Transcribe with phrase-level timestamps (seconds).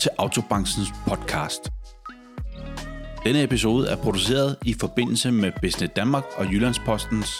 [0.00, 1.60] til Autobranchens podcast.
[3.24, 7.34] Denne episode er produceret i forbindelse med Business Danmark og Jyllandspostens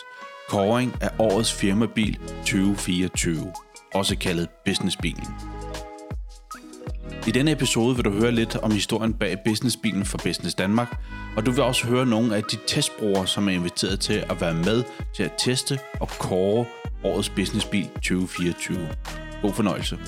[0.48, 3.52] kåring af årets firmabil 2024,
[3.94, 5.53] også kaldet Businessbilen.
[7.26, 10.96] I denne episode vil du høre lidt om historien bag businessbilen for Business Danmark,
[11.36, 14.54] og du vil også høre nogle af de testbrugere, som er inviteret til at være
[14.54, 14.84] med
[15.16, 16.66] til at teste og kåre
[17.04, 18.88] årets businessbil 2024.
[19.42, 19.98] God fornøjelse.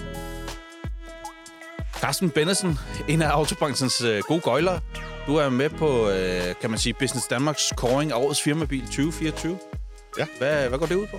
[2.01, 4.81] Carsten Bennesen, en af autobranchens øh, gode gøjlere.
[5.27, 9.59] Du er med på, øh, kan man sige, Business Danmarks kåring af årets firmabil 2024.
[10.19, 10.27] Ja.
[10.39, 11.17] Hvad, hvad går det ud på?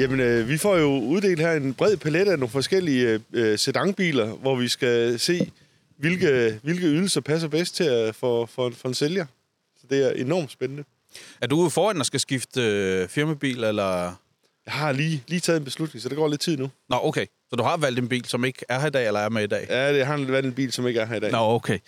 [0.00, 4.26] Jamen, øh, vi får jo uddelt her en bred palet af nogle forskellige øh, sedanbiler,
[4.26, 5.50] hvor vi skal se,
[5.96, 9.26] hvilke, hvilke ydelser passer bedst til at, for, for, for en sælger.
[9.80, 10.84] Så det er enormt spændende.
[11.40, 14.14] Er du foran at skal skifte øh, firmabil, eller...
[14.66, 16.70] Jeg har lige, lige taget en beslutning, så det går lidt tid nu.
[16.88, 17.26] Nå, okay.
[17.50, 19.42] Så du har valgt en bil, som ikke er her i dag, eller er med
[19.42, 19.66] i dag?
[19.70, 21.30] Ja, det har været en bil, som ikke er her i dag.
[21.32, 21.78] Nå, okay.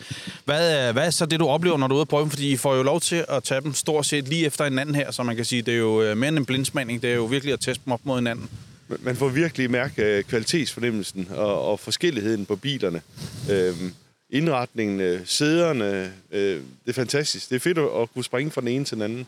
[0.44, 2.30] Hvad, er- hvad er så det, du oplever, når du er ude at prøve dem?
[2.30, 5.10] Fordi I får jo lov til at tage dem stort set lige efter hinanden her,
[5.10, 7.02] så man kan sige, det er jo øh, mere end en blindsmanding.
[7.02, 8.50] Det er jo virkelig at teste dem op mod hinanden.
[8.88, 13.02] Man- Man får virkelig mærke øh, kvalitetsfornemmelsen og, og forskelligheden på bilerne.
[13.50, 13.94] Øhm,
[14.30, 17.48] indretningen, øh, sæderne, øh, det er fantastisk.
[17.50, 19.26] Det er fedt at, at kunne springe fra den ene til den anden.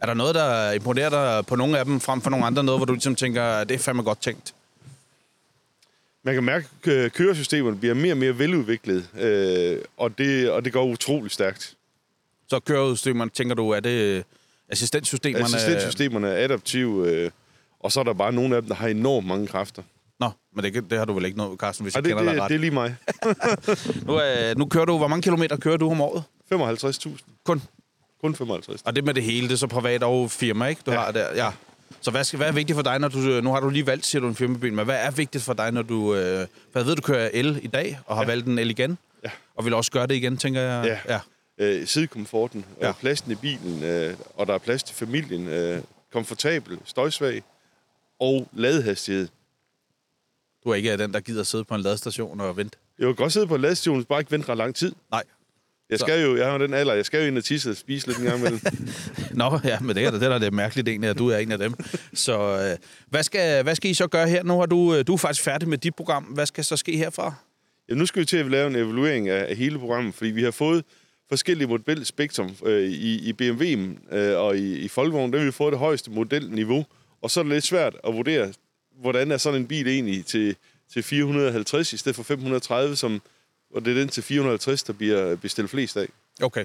[0.00, 2.64] Er der noget, der imponerer dig på nogle af dem, frem for nogle andre?
[2.64, 4.54] Noget, hvor du ligesom tænker, det er fandme godt tænkt?
[6.24, 10.64] Man kan mærke, at øh, køresystemerne bliver mere og mere veludviklet, øh, og, det, og
[10.64, 11.74] det går utrolig stærkt.
[12.48, 14.22] Så køreudstymerne, tænker du, er det øh,
[14.68, 15.44] assistenssystemerne?
[15.44, 17.30] Assistenssystemerne er adaptive, øh,
[17.80, 19.82] og så er der bare nogle af dem, der har enormt mange kræfter.
[20.20, 22.24] Nå, men det, det har du vel ikke noget, Carsten, hvis Og jeg det, kender
[22.24, 22.48] dig det, ret.
[22.48, 22.96] det er lige mig.
[24.06, 26.22] Nu, øh, nu kører du, hvor mange kilometer kører du om året?
[26.52, 27.18] 55.000.
[27.44, 27.62] Kun.
[28.20, 28.82] Kun 55.
[28.82, 30.82] Og det med det hele, det er så privat og firma, ikke?
[30.86, 30.98] Du Ja.
[31.00, 31.50] har der, ja.
[32.00, 33.18] Så hvad, skal, hvad er vigtigt for dig, når du...
[33.18, 35.72] Nu har du lige valgt, siger du, en firmabil, men hvad er vigtigt for dig,
[35.72, 36.14] når du...
[36.14, 38.26] Øh, jeg ved, du kører el i dag, og har ja.
[38.28, 38.98] valgt en el igen.
[39.24, 39.30] Ja.
[39.54, 41.00] Og vil også gøre det igen, tænker jeg.
[41.06, 41.14] Ja.
[41.14, 41.20] ja.
[41.58, 42.86] Øh, sidekomforten, Ja.
[42.86, 42.92] ja.
[42.92, 45.82] pladsen i bilen, øh, og der er plads til familien, øh,
[46.12, 47.42] komfortabel, støjsvag
[48.20, 49.28] og ladehastighed.
[50.64, 52.78] Du er ikke den, der gider sidde på en ladestation og vente.
[52.98, 54.92] Jeg vil godt sidde på en ladestation, bare ikke vente ret lang tid.
[55.10, 55.22] Nej.
[55.92, 57.76] Jeg Så- skal jo, jeg har den alder, jeg skal jo ind og tisse og
[57.76, 58.60] spise lidt en gang imellem.
[59.42, 61.36] Nå, ja, men det er da det, der er det mærkeligt egentlig, at du er
[61.38, 61.74] en af dem.
[62.14, 62.38] Så
[62.72, 62.76] øh,
[63.10, 64.42] hvad, skal, hvad skal I så gøre her?
[64.42, 66.22] Nu har du, øh, du er faktisk færdig med dit program.
[66.24, 67.34] Hvad skal så ske herfra?
[67.88, 70.42] Ja, nu skal vi til at lave en evaluering af, af hele programmet, fordi vi
[70.42, 70.84] har fået
[71.28, 75.30] forskellige modelspektrum øh, i, i BMW'en øh, og i, i Volvo'en.
[75.32, 76.84] Der har vi fået det højeste modelniveau,
[77.22, 78.52] og så er det lidt svært at vurdere,
[79.00, 80.56] hvordan er sådan en bil egentlig til,
[80.92, 83.22] til 450 i stedet for 530, som,
[83.72, 86.08] og det er den til 450, der bliver bestilt flest af.
[86.42, 86.64] Okay.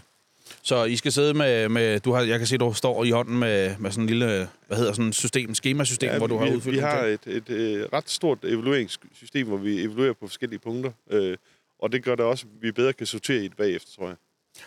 [0.61, 3.37] Så I skal sidde med, med du har, jeg kan se, du står i hånden
[3.39, 6.47] med, med sådan en lille, hvad hedder sådan et system, skemasystem, ja, hvor du vi,
[6.47, 10.59] har udfyldt vi har et, et, et ret stort evalueringssystem, hvor vi evaluerer på forskellige
[10.59, 11.37] punkter, øh,
[11.79, 14.15] og det gør det også, at vi bedre kan sortere i det bagefter, tror jeg.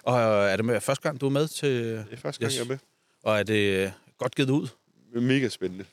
[0.02, 1.70] Og øh, er det med første gang, du er med til...
[1.70, 2.58] Det er første gang, Yes.
[2.58, 2.78] jeg er med.
[3.22, 4.68] Og er det øh, godt givet ud?
[5.14, 5.84] Mega spændende.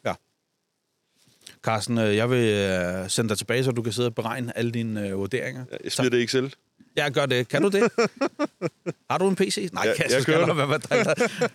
[1.63, 4.71] Carsten, øh, jeg vil øh, sende dig tilbage, så du kan sidde og beregne alle
[4.71, 5.65] dine øh, vurderinger.
[5.71, 6.51] Ja, Jeg smider det ikke selv.
[6.95, 7.47] Jeg gør det.
[7.47, 7.89] Kan du det?
[9.09, 9.69] Har du en PC?
[9.73, 10.79] Nej, Ja, jeg, skal kører nok være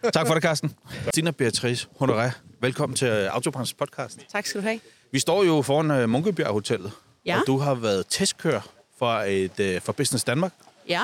[0.02, 0.12] dig.
[0.12, 0.74] Tak for det, Carsten.
[1.14, 2.30] Tina Beatrice Honoré,
[2.60, 4.18] velkommen til øh, Autobranchens podcast.
[4.32, 4.80] Tak skal du have.
[5.12, 6.92] Vi står jo foran øh, Munkebjerg Hotellet,
[7.26, 7.36] Ja.
[7.40, 8.60] og du har været testkører
[8.98, 10.52] for, et, øh, for Business Danmark,
[10.88, 11.02] Ja,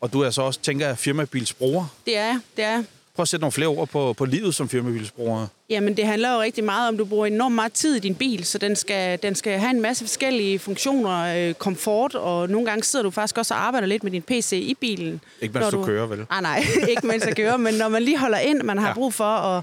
[0.00, 1.94] og du er så også, tænker jeg, firmabilsbruger.
[2.06, 2.40] det er jeg.
[2.56, 2.84] Det er jeg.
[3.18, 5.46] Prøv at sætte nogle flere ord på, på livet som firmabilsbruger.
[5.70, 8.14] Jamen, det handler jo rigtig meget om, at du bruger enormt meget tid i din
[8.14, 12.66] bil, så den skal, den skal have en masse forskellige funktioner, øh, komfort, og nogle
[12.66, 15.20] gange sidder du faktisk også og arbejder lidt med din PC i bilen.
[15.40, 16.26] Ikke mens når du kører, vel?
[16.30, 18.94] Ah, nej, ikke mens jeg kører, men når man lige holder ind, man har Ja.
[18.94, 19.62] brug for, og,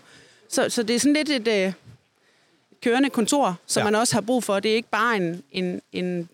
[0.50, 1.74] så, så det er sådan lidt et øh,
[2.84, 3.86] kørende kontor, som ja.
[3.86, 4.60] man også har brug for.
[4.60, 6.30] Det er ikke bare en, en, en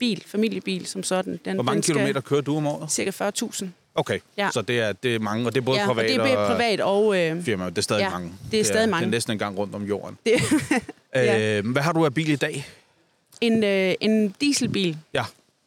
[0.00, 1.40] bil, familiebil som sådan.
[1.44, 2.92] Den, Hvor mange den skal kilometer kører du om året?
[2.92, 3.66] Cirka 40.000.
[3.94, 4.48] Okay, Ja.
[4.52, 6.46] så det er, det er mange, og det er både Ja, privat og det er
[6.48, 7.18] privat og...
[7.20, 7.66] Øh, firma.
[7.70, 8.32] Det er stadig Ja, mange.
[8.50, 9.04] det er stadig mange.
[9.06, 10.18] Det er næsten en gang rundt om jorden.
[10.26, 10.32] det,
[11.14, 11.58] ja.
[11.58, 12.66] øh, hvad har du af bil i dag?
[13.40, 15.24] en, øh, en dieselbil, Ja.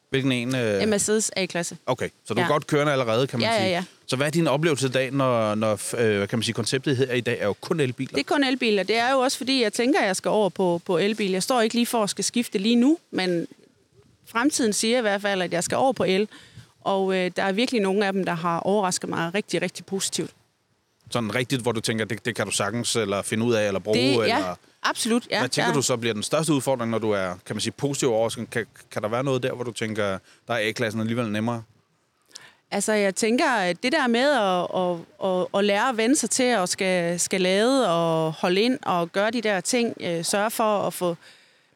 [0.10, 0.56] Hvilken en?
[0.56, 0.84] Øh...
[0.84, 1.78] en Mercedes A-klasse.
[1.86, 2.52] Okay, så du er Ja.
[2.52, 3.70] godt kørende allerede, kan man Ja, ja, sige.
[3.70, 3.84] ja.
[4.08, 6.98] Så hvad er din oplevelse i dag, når, når øh, hvad kan man sige, konceptet
[6.98, 8.10] her i dag er jo kun elbiler?
[8.10, 8.84] Det er kun elbiler.
[8.84, 11.32] Det er jo også fordi, jeg tænker, at jeg skal over på, på elbil.
[11.32, 13.48] Jeg står ikke lige for at skal skifte lige nu, men
[14.26, 16.28] fremtiden siger i hvert fald, at jeg skal over på el.
[16.88, 20.32] Og øh, der er virkelig nogle af dem, der har overrasket mig rigtig, rigtig positivt.
[21.12, 23.80] Sådan rigtigt, hvor du tænker, det, det kan du sagtens eller finde ud af, eller
[23.80, 23.98] bruge?
[23.98, 24.26] Det, eller...
[24.26, 24.54] ja,
[24.84, 25.28] absolut.
[25.32, 27.62] Ja, Hvad tænker der, du så bliver den største udfordring, når du er, kan man
[27.62, 28.50] sige, positiv overrasket?
[28.50, 30.18] Kan, kan der være noget der, hvor du tænker,
[30.48, 31.64] der er A-klassen alligevel nemmere?
[32.72, 36.30] Altså, jeg tænker, at det der med at, at, at, at lære at vende sig
[36.30, 40.52] til at skal, skal lade og holde ind og gøre de der ting, øh, sørge
[40.52, 41.16] for at få...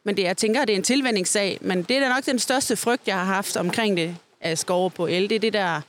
[0.03, 2.75] Men det, jeg tænker, det er en tilvændingssag, men det er da nok den største
[2.75, 5.29] frygt, jeg har haft omkring det, at skal over på el.
[5.29, 5.81] Det er det der...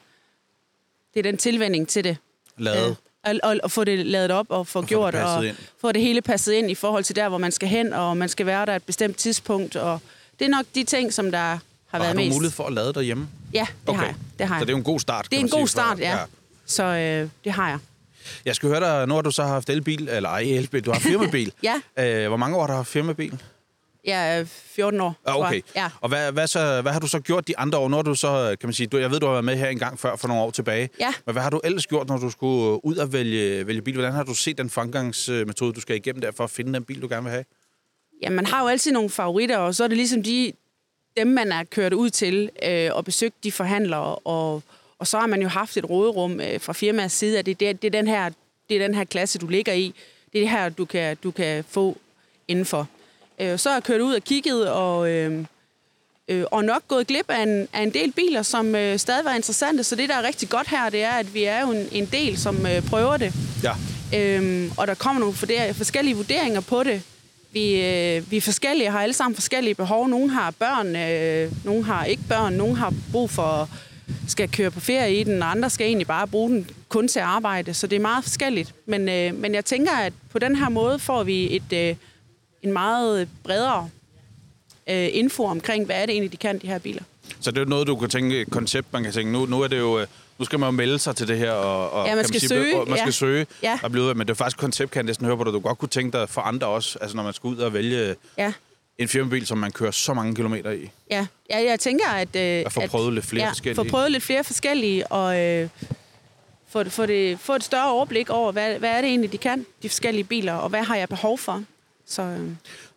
[1.14, 2.16] Det er den tilvænding til det.
[2.58, 2.88] Lade.
[2.88, 2.94] Øh,
[3.25, 5.56] og, og, og få det lavet op og få det gjort, passet og ind.
[5.81, 8.28] få det hele passet ind i forhold til der, hvor man skal hen, og man
[8.28, 9.76] skal være der et bestemt tidspunkt.
[9.76, 10.00] Og
[10.38, 11.58] det er nok de ting, som der har
[11.90, 12.34] Og været har du mest...
[12.37, 13.28] mulighed for at lade derhjemme?
[13.54, 13.99] Ja, det Okay.
[13.99, 14.14] har jeg.
[14.38, 14.66] Det har Så jeg.
[14.66, 16.19] det er en god start, Det er en man god sige, for- start, ja.
[16.66, 17.78] Så øh, det har jeg.
[18.44, 20.98] Jeg skal høre dig, nu har du så haft elbil, eller ej, elbil, du har
[21.10, 21.52] firmabil.
[21.62, 21.81] Ja.
[22.22, 23.38] Øh, hvor mange år har du haft firmabil?
[24.04, 25.54] Jeg er 14 år, tror okay.
[25.54, 25.62] jeg.
[25.76, 25.88] Ja.
[26.00, 27.88] Og hvad, hvad, så, hvad har du så gjort de andre år?
[27.88, 29.78] Har du så, kan man sige, du, jeg ved, du har været med her en
[29.78, 30.88] gang før, for nogle år tilbage.
[31.00, 31.12] Ja.
[31.26, 33.94] Men hvad har du ellers gjort, når du skulle ud og vælge, vælge bil?
[33.94, 37.02] Hvordan har du set den fremgangsmetode, du skal igennem der, for at finde den bil,
[37.02, 37.44] du gerne vil have?
[38.22, 40.52] ja, man har jo altid nogle favoritter, og så er det ligesom de,
[41.16, 44.62] dem, man er kørt ud til øh, og besøgt de forhandlere, og,
[44.98, 47.82] og så har man jo haft et råderum øh, fra firmaets side, at det, det,
[47.82, 48.31] det, er den her,
[48.69, 49.94] det er den her klasse, du ligger i.
[50.32, 51.98] Det er det her, du kan, du kan få
[52.48, 52.88] indenfor.
[53.42, 55.44] Øh, så har jeg kørt ud og kigget, og, øh,
[56.28, 59.34] øh, og nok gået glip af en, af en del biler, som øh, stadig var
[59.34, 59.84] interessante.
[59.84, 62.06] Så det, der er rigtig godt her, det er, at vi er jo en, en
[62.06, 63.32] del, som øh, prøver det.
[63.62, 63.72] Ja.
[64.14, 67.02] Øhm, og der kommer nogle forder- forskellige vurderinger på det.
[67.52, 70.08] Vi, øh, vi er forskellige, har alle sammen forskellige behov.
[70.08, 73.68] Nogle har børn, øh, nogle har ikke børn, nogle har brug for
[74.28, 77.20] skal køre på ferie i den, og andre skal egentlig bare bruge den kun til
[77.20, 77.74] arbejde.
[77.74, 78.74] Så det er meget forskelligt.
[78.86, 81.96] Men, øh, men jeg tænker, at på den her måde får vi et, øh,
[82.62, 83.88] en meget bredere
[84.86, 87.02] øh, info omkring, hvad er det egentlig, de kan, de her biler.
[87.40, 89.60] Så det er jo noget, du kan tænke, et koncept, man kan tænke, nu, nu
[89.60, 89.98] er det jo...
[90.00, 90.06] øh,
[90.38, 92.48] Nu skal man jo melde sig til det her, og, og Ja, man skal sige,
[92.48, 93.10] søge, og man skal ja.
[93.10, 93.78] søge Ja.
[93.82, 95.44] og blive ud af, men det er faktisk et koncept, kan jeg næsten høre på
[95.44, 97.72] dig, du godt kunne tænke dig for andre også, altså når man skal ud og
[97.74, 98.52] vælge Ja,
[98.98, 100.90] en firmabil, som man kører så mange kilometer i.
[101.10, 101.26] ja.
[101.50, 102.36] ja jeg tænker, at...
[102.36, 103.76] Øh, At få prøvet lidt flere ja, forskellige.
[103.76, 105.68] få prøvet lidt flere forskellige, og øh,
[106.68, 109.66] få, få, det, få et større overblik over, hvad, hvad er det egentlig, de kan,
[109.82, 111.62] de forskellige biler, og hvad har jeg behov for.
[112.06, 112.40] Så, øh.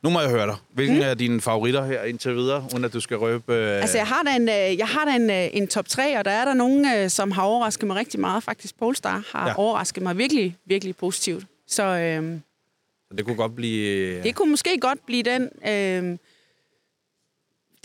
[0.03, 0.55] Nu må jeg høre dig.
[0.73, 1.01] Hvilken mm.
[1.01, 3.53] er dine favoritter her indtil videre, uden at du skal røbe...
[3.53, 3.81] Øh...
[3.81, 6.25] Altså, jeg har da en, øh, jeg har da en, øh, en top 3, og
[6.25, 8.43] der er der nogen, øh, som har overrasket mig rigtig meget.
[8.43, 9.53] Faktisk Polestar har Ja.
[9.59, 11.45] overrasket mig virkelig, virkelig positivt.
[11.67, 12.39] Så øh,
[13.17, 14.23] Det kunne godt blive...
[14.23, 15.49] det kunne måske godt blive den.
[15.67, 16.17] Øh,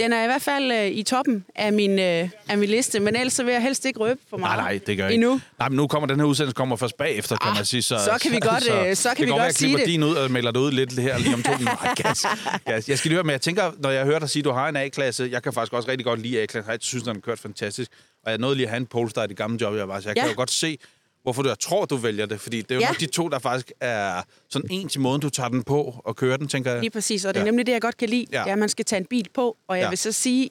[0.00, 3.16] den er i hvert fald øh, i toppen af min, øh, af min liste, men
[3.16, 5.34] ellers så vil jeg helst ikke røbe for Nej, meget nej, det gør jeg endnu.
[5.34, 5.46] ikke.
[5.58, 7.82] Nej, men nu kommer den her udsendelse kommer først bagefter, kan Ah, man sige.
[7.82, 9.86] så kan vi godt, øh, så kan det vi godt jeg sige klipper det.
[9.92, 11.94] din ud og melder det ud lidt her lige om to minutter.
[11.94, 12.26] gas,
[12.66, 12.88] gas.
[12.88, 14.68] Jeg skal lige høre, men jeg tænker, når jeg hører dig sige, at du har
[14.68, 16.70] en A-klasse, jeg kan faktisk også rigtig godt lide A-klasse.
[16.70, 17.90] Jeg synes, den har kørt fantastisk.
[18.24, 20.08] Og jeg nåede lige at have en Polestar i det gamle job, jeg var, så
[20.08, 20.22] jeg Ja.
[20.22, 20.78] kan jo godt se,
[21.22, 22.40] hvorfor du tror, du vælger det.
[22.40, 22.86] Fordi det er jo Ja.
[22.86, 26.16] nok de to, der faktisk er sådan en til måden, du tager den på og
[26.16, 26.80] kører den, tænker jeg.
[26.80, 27.50] Lige præcis, og det er Ja.
[27.50, 28.26] nemlig det, jeg godt kan lide.
[28.32, 28.38] Ja.
[28.38, 29.88] Det er, at man skal tage en bil på, og jeg Ja.
[29.88, 30.50] vil så sige,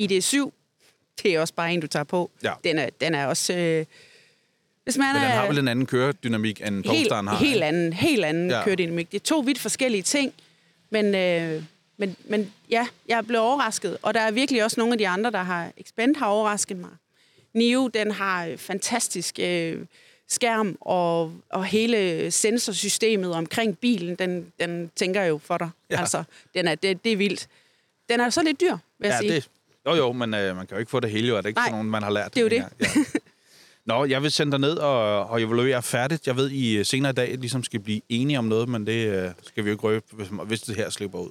[0.00, 0.50] ID7,
[1.22, 2.30] det er også bare en, du tager på.
[2.44, 2.52] Ja.
[2.64, 3.52] Den, er, den er også...
[3.54, 3.84] Øh,
[4.84, 7.36] hvis man Men den er har vel en anden køredynamik, end Polestaren har.
[7.36, 8.58] helt anden, helt anden Ja.
[8.58, 8.64] ja.
[8.64, 9.12] køredynamik.
[9.12, 10.32] Det er to vidt forskellige ting,
[10.90, 11.62] men, øh,
[11.96, 13.98] men, men ja, jeg er blevet overrasket.
[14.02, 15.70] Og der er virkelig også nogle af de andre, der har...
[15.76, 16.90] Expand har overrasket mig.
[17.54, 19.78] NIO, den har øh, fantastisk øh,
[20.28, 25.70] skærm, og, og hele sensorsystemet omkring bilen, den, den tænker jo for dig.
[25.90, 26.00] Ja.
[26.00, 26.22] Altså,
[26.54, 27.46] den er, det, det er vildt.
[28.08, 29.32] Den er så lidt dyr, vil jeg Ja, sige.
[29.34, 29.48] det,
[29.86, 31.36] jo jo, men øh, man kan jo ikke få det hele, jo.
[31.36, 32.34] Er det ikke Nej, sådan nogen, man har lært?
[32.34, 32.64] det er jo det.
[32.80, 32.86] Ja.
[33.86, 36.26] Nå, jeg vil sende dig ned og, og evaluere færdigt.
[36.26, 39.06] Jeg ved, I øh, senere i dag ligesom skal blive enige om noget, men det
[39.06, 41.30] øh, skal vi jo ikke røbe, hvis, hvis det her slipper ud.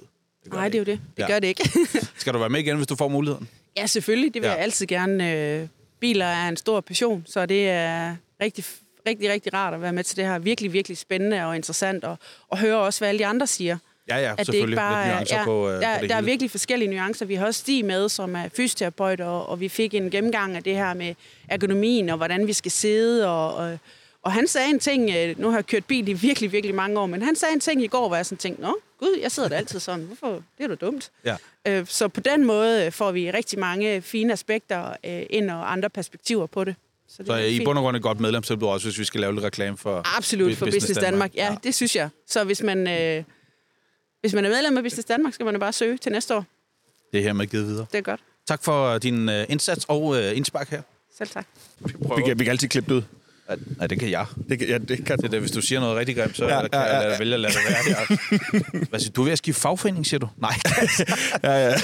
[0.50, 1.00] gør Nej, det er jo det.
[1.16, 1.26] Det Ja.
[1.26, 1.70] gør det ikke.
[2.16, 3.48] Skal du være med igen, hvis du får muligheden?
[3.76, 4.34] Ja, selvfølgelig.
[4.34, 4.52] Det vil ja.
[4.54, 5.32] jeg altid gerne.
[5.36, 5.68] Øh,
[6.02, 8.64] biler er en stor passion, så det er rigtig,
[9.06, 10.38] rigtig, rigtig rart at være med til det her.
[10.38, 12.16] Virkelig, virkelig spændende og interessant, og,
[12.48, 13.78] og høre også, hvad alle de andre siger.
[14.08, 14.76] Ja, ja, At selvfølgelig.
[14.76, 16.26] bare er, nuancer ja, på, øh, der, på det der er hele.
[16.26, 17.26] virkelig forskellige nuancer.
[17.26, 20.62] Vi har også Stig med, som er fysioterapeut, og, og vi fik en gennemgang af
[20.62, 21.14] det her med
[21.48, 23.78] ergonomien, og hvordan vi skal sidde, og, og,
[24.22, 27.00] og han sagde en ting, øh, nu har jeg kørt bil i virkelig, virkelig mange
[27.00, 29.32] år, men han sagde en ting i går, hvor jeg sådan tænkte, nå, gud, jeg
[29.32, 31.10] sidder da altid sådan, hvorfor, det er da dumt.
[31.24, 31.36] Ja.
[31.66, 35.90] Øh, Så på den måde får vi rigtig mange fine aspekter øh, ind og andre
[35.90, 36.74] perspektiver på det.
[37.18, 39.20] det Så er øh, i bund og grund et godt medlemstilbud også, hvis vi skal
[39.20, 41.34] lave lidt reklame for Absolut, for Business, Danmark.
[41.34, 41.56] Ja, Ja.
[41.64, 42.08] det synes jeg.
[42.26, 43.24] Så hvis man, øh,
[44.20, 46.44] hvis man er medlem af Business Danmark, skal man jo bare søge til næste år.
[47.12, 47.86] Det er hermed givet videre.
[47.92, 48.20] Det er godt.
[48.46, 50.82] Tak for din øh, indsats og øh, indspark her.
[51.18, 51.46] Selv tak.
[52.16, 53.02] Vi kan, vi kan altid klippe det ud.
[53.78, 54.26] Nej, det kan jeg.
[54.48, 56.44] Det kan, ja, det kan Det er det, hvis du siger noget rigtig grimt, så
[56.44, 58.84] Ja, kan ja, jeg ja, lade, vælge at lade det være.
[58.90, 59.20] Hvad siger du?
[59.20, 60.28] Er ved at skifte fagforening, siger du?
[60.36, 60.54] Nej.
[61.44, 61.74] ja, ja.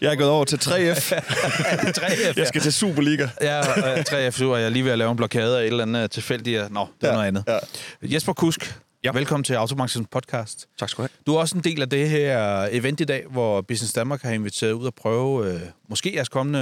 [0.00, 1.12] Jeg er gået over til 3F.
[1.12, 3.28] 3F, Jeg skal til Superliga.
[3.40, 5.82] Ja, øh, 3F, så er jeg lige ved at lave en blokade af et eller
[5.82, 6.72] andet tilfældigt.
[6.72, 7.44] Nå, det er Ja, noget andet.
[7.48, 7.58] ja.
[8.02, 9.12] Jesper Kusk, Ja.
[9.12, 10.68] Velkommen til Autobranchens podcast.
[10.78, 11.22] Tak skal du have.
[11.26, 14.32] Du er også en del af det her event i dag, hvor Business Danmark har
[14.32, 16.58] inviteret ud at prøve øh, måske jeres kommende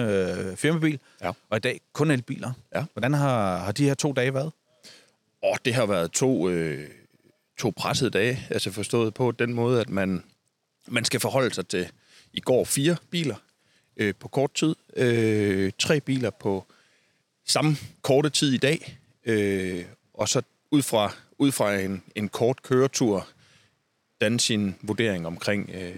[0.50, 1.32] øh, firmabil, Ja.
[1.50, 2.52] og i dag kun elbiler.
[2.74, 2.84] Ja.
[2.92, 4.52] Hvordan har, har de her to dage været?
[5.42, 6.88] Og det har været to, øh,
[7.58, 10.24] to pressede dage, altså forstået på den måde, at man,
[10.88, 11.88] man skal forholde sig til
[12.32, 13.36] i går fire biler
[13.96, 16.64] øh, på kort tid, øh, tre biler på
[17.46, 22.62] samme korte tid i dag, øh, og så ud fra, ud fra en, en kort
[22.62, 23.26] køretur
[24.20, 25.94] danne sin vurdering omkring øh,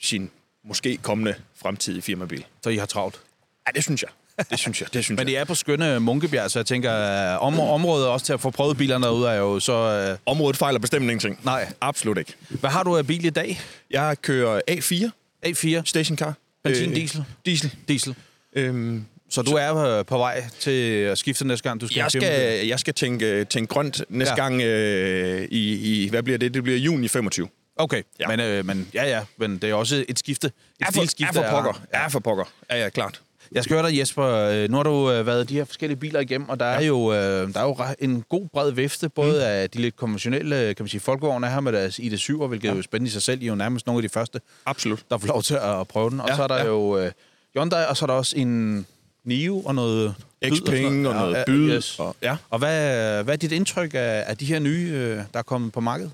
[0.00, 0.30] sin
[0.64, 2.44] måske kommende fremtidige firmabil.
[2.62, 3.20] Så I har travlt.
[3.66, 4.10] Ja, det synes jeg.
[4.50, 4.94] Det synes jeg.
[4.94, 8.26] Det synes Men det er på skønne Munkebjerg, så jeg tænker, at om, området også
[8.26, 9.72] til at få prøvet bilerne derude er jo så...
[10.12, 11.40] Øh, Området fejler bestemt ingenting.
[11.44, 11.72] nej.
[11.80, 12.34] Absolut ikke.
[12.48, 13.60] Hvad har du af bil i dag?
[13.90, 15.10] Jeg kører A4
[15.46, 15.82] A4?
[15.84, 16.34] stationcar.
[16.64, 17.24] Benzin, Øh, diesel?
[17.46, 17.74] Diesel.
[17.88, 18.14] Diesel.
[18.52, 22.10] Øhm, Så du er øh, på vej til at skifte næste gang, du skal jeg,
[22.10, 24.42] skal, jeg skal tænke, tænke grønt næste Ja.
[24.42, 24.48] ja.
[24.48, 26.54] gang øh, i, i, hvad bliver det?
[26.54, 27.48] Det bliver juni 25.
[27.76, 28.30] Okay, ja.
[28.30, 28.36] Ja.
[28.36, 30.46] Men, øh, men ja, ja, men det er også et skifte.
[30.46, 31.38] Et Er for, stilskifte.
[31.40, 31.80] er for pokker.
[31.90, 32.44] Er for pokker.
[32.68, 33.20] Er jeg klart.
[33.52, 34.24] Jeg skal høre dig, Jesper.
[34.24, 37.12] øh, Nu har du øh, været de her forskellige biler igennem, og der er jo,
[37.12, 37.18] øh,
[37.54, 39.40] der er jo en god bred vifte, både mm.
[39.44, 42.72] af de lidt konventionelle, kan man sige, folkevogne her med deres ID7, hvilket ja.
[42.72, 43.42] er jo spændende i sig selv.
[43.42, 45.04] I er jo nærmest nogle af de første, Absolut.
[45.10, 46.20] der får lov til at prøve den.
[46.20, 46.64] Og Ja, så er der ja.
[46.66, 47.12] jo øh,
[47.54, 48.86] Hyundai, og så er der også en
[49.24, 51.70] Nio og noget Byd og og noget Ja, byd.
[51.76, 51.98] yes.
[51.98, 52.36] Og, ja.
[52.50, 55.72] Og hvad, hvad er dit indtryk af, af de her nye, øh, der er kommet
[55.72, 56.12] på markedet?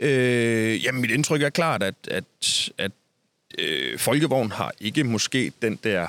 [0.00, 2.24] Øh, jamen, mit indtryk er klart, at, at,
[2.78, 2.90] at
[3.58, 6.06] øh, Folkevogn har ikke måske den der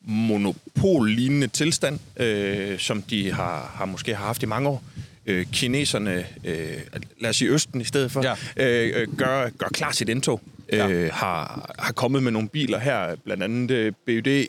[0.00, 4.84] monopollignende tilstand, øh, som de har, har måske har haft i mange år.
[5.26, 6.76] Øh, kineserne, øh,
[7.20, 8.34] lad os sige Østen i stedet for, Ja.
[8.56, 10.40] øh, øh, gør, gør klar sit indtog.
[10.72, 10.88] Ja.
[10.88, 14.46] Øh, har, har kommet med nogle biler her, blandt andet øh, BUD,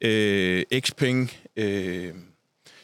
[0.00, 2.14] øh, Xpeng, øh,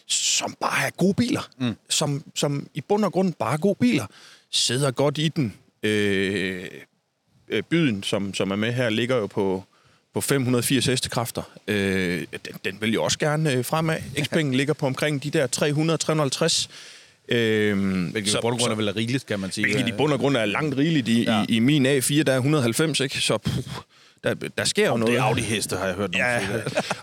[0.08, 1.49] som bare er gode biler.
[1.58, 1.76] Mm.
[1.88, 4.06] Som, som i bund og grund bare er gode biler.
[4.50, 5.54] Sidder godt i den.
[5.82, 6.64] Øh,
[7.49, 9.64] øh, byden, som, som er med her, ligger jo på,
[10.14, 11.42] på 580 hestekræfter.
[11.68, 13.96] Øh, den, den vil jo også gerne øh, fremad.
[14.25, 16.68] Xpeng ligger på omkring de der 300-350.
[17.28, 19.64] Øh, Hvilket i bund og grund er vel rigeligt, kan man sige.
[19.64, 21.08] Hvilket i bund og grund er langt rigeligt.
[21.08, 21.44] I, ja.
[21.49, 23.20] i, i min A4, der er 190, ikke?
[23.20, 23.64] Så puh,
[24.25, 25.12] der, der sker jo noget.
[25.12, 26.40] Det er Audi-heste, har jeg hørt Ja,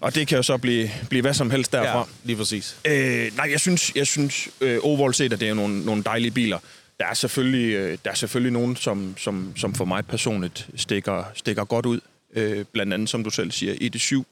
[0.02, 1.98] og det kan jo så blive, blive hvad som helst derfra.
[2.00, 2.78] Ja, lige præcis.
[2.86, 6.32] Øh, nej, jeg synes, jeg synes øh, overall set, at det er nogle, nogle dejlige
[6.32, 6.58] biler.
[7.00, 11.24] Der er selvfølgelig, øh, der er selvfølgelig nogen, som, som, som for mig personligt stikker,
[11.36, 12.00] stikker godt ud.
[12.36, 14.24] Øh, blandt andet, som du selv siger, ED7.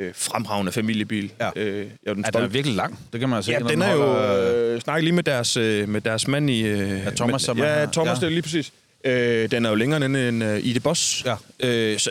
[0.00, 1.32] Øh, fremragende familiebil.
[1.40, 1.50] Ja.
[1.56, 2.98] Øh, jeg er den den er stolt- virkelig lang.
[3.12, 3.52] Det kan man se.
[3.52, 4.18] Ja, når den er jo...
[4.74, 6.60] Øh, snak lige med deres, øh, med deres mand i...
[6.62, 7.86] Øh, Ja, Thomas, med, som Ja.
[7.92, 8.14] Thomas, ja.
[8.14, 8.72] det er lige præcis.
[9.04, 11.24] Øh, den er jo længere end en uh, ID Boss.
[11.26, 11.34] Ja.
[11.68, 12.10] Øh, så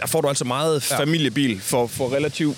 [0.00, 0.98] der får du altså meget Ja.
[0.98, 2.56] familiebil for, for relativt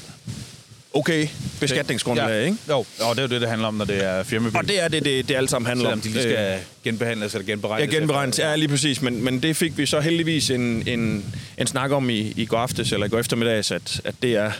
[0.93, 1.29] okay
[1.61, 2.45] beskatningsgrundlag, ja.
[2.45, 2.57] ikke?
[2.69, 4.57] Jo, og det er jo det, det handler om, når det er firmabil.
[4.59, 6.01] Og det er det, det, det alt sammen handler Selvom om.
[6.03, 7.95] de lige skal genbehandles eller Ja, genberegnes.
[7.95, 8.39] genberegnes.
[8.39, 9.03] Ja, lige præcis.
[9.03, 12.59] Men, men det fik vi så heldigvis en, en, en snak om i, i går
[12.59, 14.53] aftes, eller i går eftermiddags, at, at det er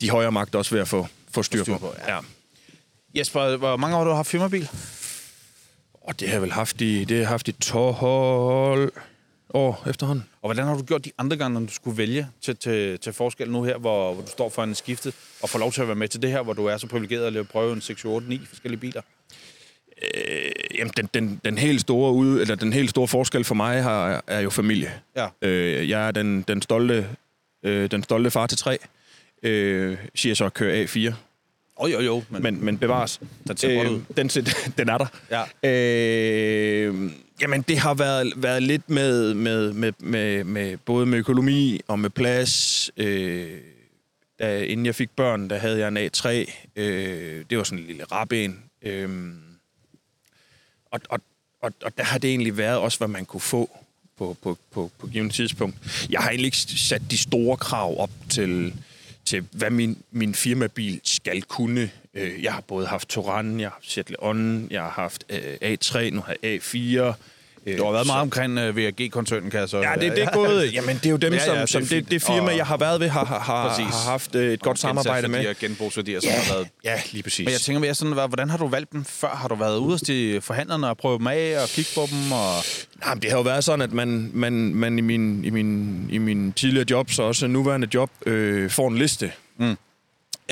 [0.00, 1.78] de højere magter også ved at få, få styr, styr på.
[1.78, 2.16] på, ja.
[3.14, 4.68] Jesper, hvor mange år har du haft firmabil?
[6.08, 8.92] Og det har jeg vel haft i, det har jeg haft i 12
[9.54, 10.24] år efterhånden.
[10.42, 13.12] Og hvordan har du gjort de andre gange, når du skulle vælge til, til, til
[13.12, 15.86] forskel nu her, hvor, hvor du står for en skiftet, og får lov til at
[15.88, 18.28] være med til det her, hvor du er så privilegeret at prøve en 6, 8,
[18.28, 19.02] 9 forskellige biler?
[20.02, 23.82] Øh, jamen, den, den, den, helt store ude, eller den helt store forskel for mig
[23.82, 24.92] har, er jo familie.
[25.16, 25.28] Ja.
[25.42, 27.08] Øh, jeg er den, den, stolte,
[27.62, 28.78] øh, den stolte far til tre.
[29.42, 31.12] Øh, siger så køre A4,
[31.80, 33.20] Oh, jo, jo, men, men, men bevares.
[33.48, 34.02] Den ser ud.
[34.16, 34.28] den,
[34.78, 35.06] den er der.
[35.62, 35.68] Ja.
[35.68, 41.80] Øh, jamen, det har været, været lidt med, med, med, med, med både med økonomi
[41.88, 42.90] og med plads.
[42.96, 43.60] Øh,
[44.38, 46.28] da, inden jeg fik børn, der havde jeg en A3.
[46.76, 48.62] Øh, det var sådan en lille raben.
[48.82, 49.32] Øh,
[50.90, 51.20] og, og,
[51.62, 53.78] og, og der har det egentlig været også, hvad man kunne få
[54.18, 56.06] på, på, på, på givet tidspunkt.
[56.10, 58.74] Jeg har egentlig ikke sat de store krav op til,
[59.28, 61.90] til hvad min, min firmabil skal kunne.
[62.14, 65.74] Øh, jeg har både haft Touran, jeg har haft Seattle On, jeg har haft øh,
[65.74, 67.14] A3, nu har jeg A4.
[67.78, 69.78] Du har været meget omkring uh, VAG-koncernen, kan jeg så...
[69.78, 70.72] Ja, det, det er gået.
[70.74, 72.56] Jamen, det er jo dem, Ja, ja, ja, som, det som det, det firma, Og-
[72.56, 75.40] jeg har været ved, har, har, har, har haft øh, et godt samarbejde med.
[75.40, 76.68] Her genbrugsværdier, som har været...
[76.84, 77.44] Ja, lige præcis.
[77.44, 79.28] Men jeg tænker mere sådan, hvordan har du valgt dem før?
[79.28, 82.32] Har du været ude hos de forhandlerne og prøvet dem af og kigge på dem?
[82.32, 82.54] Og...
[83.04, 86.06] Nej, men det har jo været sådan, at man, man, man i, min, i, min,
[86.10, 89.32] i min tidligere job, så også nuværende job, øh, får en liste.
[89.58, 89.76] Mm.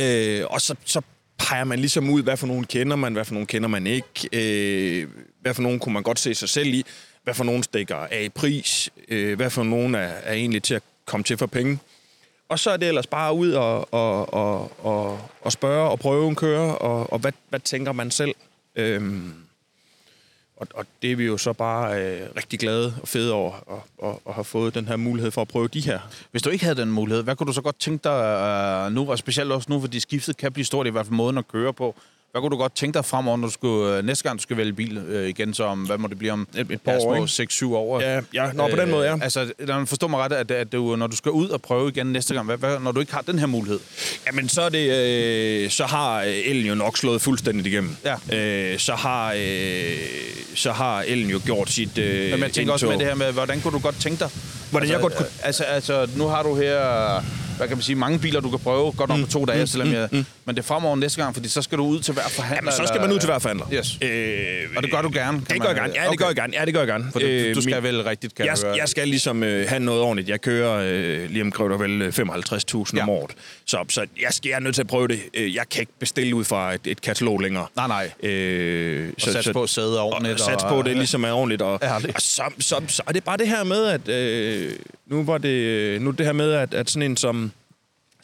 [0.01, 1.01] Øh, og så, så
[1.39, 4.29] peger man ligesom ud, hvad for nogen kender man, hvad for nogen kender man ikke,
[4.33, 5.07] øh,
[5.47, 6.85] hvad for nogen kunne man godt se sig selv i,
[7.25, 10.75] hvad for nogen stikker af i pris, øh, hvad for nogen er, er egentlig til
[10.75, 11.79] at komme til for penge.
[12.49, 16.29] Og så er det ellers bare ud og, og, og, og, og spørge og prøve
[16.29, 18.35] en køre, og, og hvad, hvad tænker man selv?
[18.77, 19.35] Øhm,
[20.57, 24.09] og, og det er vi jo så bare øh, rigtig glade og fede over at,
[24.09, 26.01] at, at have fået den her mulighed for at prøve de her.
[26.31, 29.11] Hvis du ikke havde den mulighed, hvad kunne du så godt tænke dig uh, nu,
[29.11, 31.73] og specielt også nu, fordi skiftet kan blive stort, i hvert fald måden at køre
[31.73, 31.95] på.
[32.33, 34.57] Hvad kunne du godt tænke dig fremover, når du skulle, uh, næste gang du skal
[34.57, 37.15] vælge bil uh, igen, så om, hvad må det blive om Et, et par år,
[37.15, 37.53] ikke?
[37.53, 38.01] 6-7 år?
[38.01, 39.19] Ja, ja nå, på den måde, ja.
[39.23, 42.35] Altså, lad mig ret, at, at du, når du skal ud og prøve igen næste
[42.35, 43.79] gang, hvad, hvad, når du ikke har den her mulighed?
[44.27, 44.91] Jamen, så, er det,
[45.65, 47.97] øh, så har øh, ellen jo nok slået fuldstændigt igennem.
[48.05, 48.37] Ja.
[48.73, 49.97] Øh, så, har, øh,
[50.55, 53.33] så har ellen jo gjort sit øh, Men jeg tænker også med det her med,
[53.33, 54.31] hvordan kunne du godt tænke dig?
[54.71, 56.81] Hvordan jeg godt kunne- Altså, altså, nu har du her,
[57.57, 59.93] hvad kan man sige, mange biler, du kan prøve, godt nok på to dage, selvom
[59.93, 62.57] jeg, men det er fremover næste gang, fordi så skal du ud til hver forhandler.
[62.73, 63.67] Jamen, så skal man ud til hver forhandler.
[63.73, 63.99] Yes.
[64.03, 65.93] Øh, Og det gør du gerne, Det gør jeg gerne.
[65.97, 66.19] Ja, det Okay.
[66.19, 66.53] gør jeg gerne.
[66.59, 67.05] Ja, det gør jeg gerne.
[67.13, 69.81] For du, Øh, du skal min- vel rigtigt, kan jeg, jeg skal ligesom øh, have
[69.81, 70.29] noget ordentligt.
[70.29, 73.03] Jeg kører øh, lige omkring vel øh, 55.000 Ja.
[73.03, 73.31] om året.
[73.67, 75.21] Så, så jeg, skal, jeg er nødt til at prøve det.
[75.35, 77.67] Øh, Jeg kan ikke bestille ud fra et, et katalog længere.
[77.77, 78.31] Nej, nej.
[78.31, 80.35] Øh, Og satse på at sidde ordentligt.
[80.41, 81.63] Og sats på, det ligesom er ordentligt.
[81.63, 82.15] Og, Ærligt.
[82.15, 84.73] og så, så, så er det bare det her med, at øh,
[85.07, 87.46] nu var det øh, nu det her med, at, at sådan en som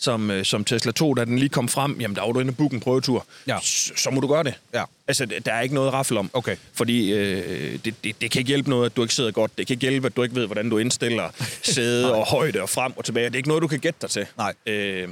[0.02, 2.50] som, øh, som Tesla 2, da den lige kom frem, jamen der var du inde
[2.50, 3.26] og booke en prøvetur.
[3.46, 3.58] Ja.
[3.62, 4.54] Så, så må du gøre det.
[4.74, 4.84] Ja.
[5.08, 6.30] Altså, der er ikke noget raffel om.
[6.32, 6.56] Okay.
[6.72, 9.58] Fordi øh, det, det, det kan ikke hjælpe noget, at du ikke sidder godt.
[9.58, 11.30] Det kan ikke hjælpe, at du ikke ved, hvordan du indstiller
[11.74, 13.26] sæde og højde og frem og tilbage.
[13.26, 14.26] Det er ikke noget, du kan gætte dig til.
[14.36, 14.54] Nej.
[14.66, 15.08] Øh,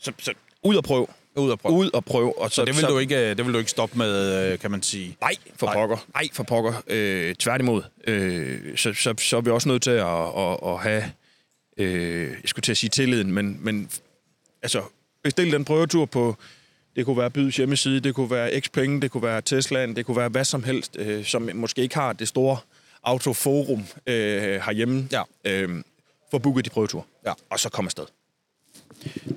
[0.00, 1.10] så, så ud og prøv.
[1.36, 1.74] Ud og prøve.
[1.74, 2.34] Ud og prøv.
[2.36, 4.70] Og så, Så det vil, du ikke, det vil du ikke stoppe med, øh, kan
[4.70, 5.16] man sige.
[5.20, 5.66] Nej, for.
[5.66, 5.74] Nej.
[5.74, 5.96] pokker.
[6.14, 6.82] Nej, for pokker.
[6.86, 7.82] Øh, tværtimod.
[8.06, 10.06] Øh, så, så, så er vi også nødt til at,
[10.38, 11.04] at, at have,
[11.76, 13.90] øh, jeg skulle til at sige tilliden, men, men
[14.62, 14.82] altså,
[15.22, 16.36] bestil den prøvetur på,
[16.96, 20.16] det kunne være Byds hjemmeside, det kunne være Xpeng, det kunne være Teslaen, det kunne
[20.16, 22.58] være hvad som helst, øh, som måske ikke har det store
[23.02, 25.08] autoforum øh, herhjemme.
[25.12, 25.22] Ja.
[25.44, 25.82] Øh,
[26.30, 27.06] få booket de prøvetur.
[27.26, 27.32] Ja.
[27.50, 28.04] Og så komme afsted.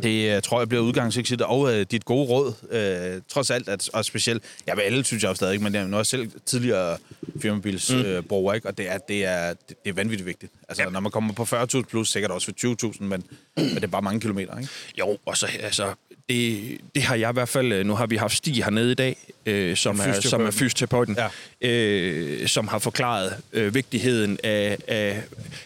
[0.03, 3.89] Det øh, tror jeg bliver udgangseksigt, og øh, dit gode råd, øh, trods alt, at,
[3.93, 6.05] og specielt, ja, ved alle synes jeg jo stadig, men det er, nu er jeg
[6.05, 6.97] selv tidligere
[7.41, 8.49] firmabilsbruger, mm.
[8.49, 10.51] øh, ikke, og det er, det, er, det, det er vanvittigt vigtigt.
[10.69, 10.89] Altså, ja.
[10.89, 13.23] når man kommer på 40.000 plus, sikkert også for 20.000, men,
[13.55, 14.69] men det er bare mange kilometer, ikke?
[14.99, 15.93] Jo, og så altså,
[16.29, 18.95] det, det har jeg i hvert fald, øh, nu har vi haft Stig hernede i
[18.95, 21.17] dag, øh, som, er, som er fysioterapeuten,
[21.61, 21.67] Ja.
[21.69, 25.21] øh, som har forklaret øh, vigtigheden af, af,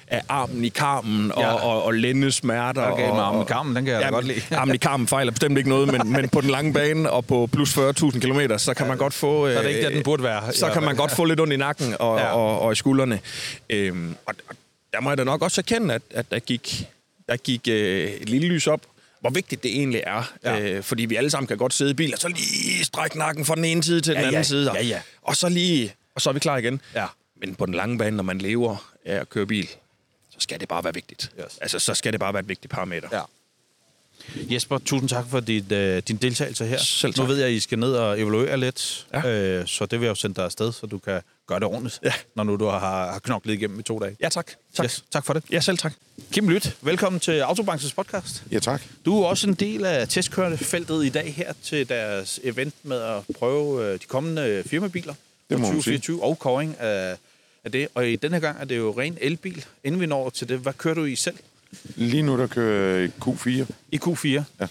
[0.07, 1.53] af armen i karmen og, Ja.
[1.53, 2.81] og, og lændesmerter.
[2.91, 4.41] Okay, og, armen i og- karmen, den kan jeg da godt lide.
[4.55, 7.49] armen i karmen fejler bestemt ikke noget, men, men på den lange bane og på
[7.53, 9.47] plus 40.000 km, så kan man godt få...
[9.51, 10.53] Så er det ikke der, den burde være.
[10.53, 12.25] Så kan man godt få lidt ondt i nakken og, Ja.
[12.25, 12.31] ja.
[12.31, 13.19] og, og i skuldrene.
[13.71, 13.77] Og,
[14.25, 14.55] og
[14.93, 16.87] der må jeg da nok også erkende, at, at der gik,
[17.29, 18.81] der gik øh, et lille lys op,
[19.19, 20.33] hvor vigtigt det egentlig er.
[20.43, 20.59] Ja.
[20.59, 23.45] Øh, fordi vi alle sammen kan godt sidde i bil, og så lige strække nakken
[23.45, 24.43] fra den ene side til Ja, den anden ja.
[24.43, 24.71] side.
[24.73, 25.01] Ja, ja.
[25.21, 26.81] Og så lige, og så er vi klar igen.
[26.95, 27.05] Ja.
[27.41, 29.67] Men på den lange bane, når man lever af at køre bil,
[30.29, 31.31] så skal det bare være vigtigt.
[31.39, 31.57] Yes.
[31.61, 33.07] Altså, så skal det bare være et vigtigt parameter.
[33.11, 33.21] Ja.
[34.35, 36.77] Jesper, tusind tak for dit, øh, din deltagelse her.
[36.77, 37.27] Selv Nu tak.
[37.29, 39.27] ved jeg, at I skal ned og evaluere lidt, Ja.
[39.29, 41.99] øh, så det vil jeg jo sende dig afsted, så du kan gøre det ordentligt,
[42.03, 42.13] Ja.
[42.35, 42.79] når nu du har,
[43.11, 44.15] har knoklet igennem i to dage.
[44.21, 44.51] Ja, tak.
[44.75, 44.83] Tak.
[44.83, 45.43] Yes, tak for det.
[45.51, 45.93] Ja, selv tak.
[46.31, 48.43] Kim Lyt, velkommen til Autobranchens podcast.
[48.51, 48.81] Ja, tak.
[49.05, 53.21] Du er også en del af testkørefeltet i dag her til deres event med at
[53.39, 55.13] prøve øh, de kommende firmabiler
[55.49, 55.97] Det må for man sige.
[55.97, 57.17] 2024 og kåring af,
[57.63, 57.87] af det.
[57.95, 59.65] Og i denne gang er det jo ren elbil.
[59.83, 61.37] Inden vi når til det, hvad kører du i selv?
[61.95, 64.27] Lige nu, der kører jeg Q4 I Q4?
[64.59, 64.67] Ja.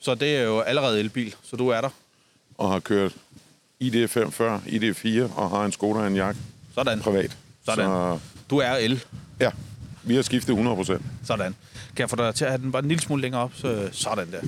[0.00, 1.90] Så det er jo allerede elbil, så du er der.
[2.58, 3.12] og har kørt
[3.84, 6.36] ID5 før, ID4 og har en Skoda og en Jak
[6.74, 7.00] Sådan.
[7.00, 7.36] privat.
[7.64, 7.84] Sådan.
[7.84, 8.18] Så
[8.50, 9.04] Du er el.
[9.40, 9.50] ja,
[10.02, 11.02] vi har skiftet 100 procent.
[11.24, 11.54] Sådan.
[11.96, 13.52] Kan jeg få dig til at have den bare en lille smule længere op?
[13.54, 14.40] Så, sådan der.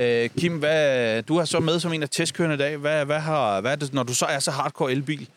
[0.00, 2.76] Øh, Kim, hvad, du har så med som en af testkørende i dag.
[2.76, 5.28] Hvad, hvad, har, hvad er det, når du så er så hardcore elbil,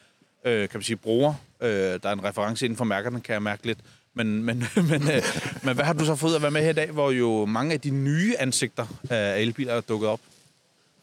[0.45, 3.43] øh, kan man sige, bruger, øh, der er en reference inden for mærkerne, kan jeg
[3.43, 3.79] mærke lidt.
[4.13, 5.21] Men, men, men, øh,
[5.63, 7.73] men hvad har du så fået at være med her i dag, hvor jo mange
[7.73, 10.19] af de nye ansigter af elbiler er dukket op?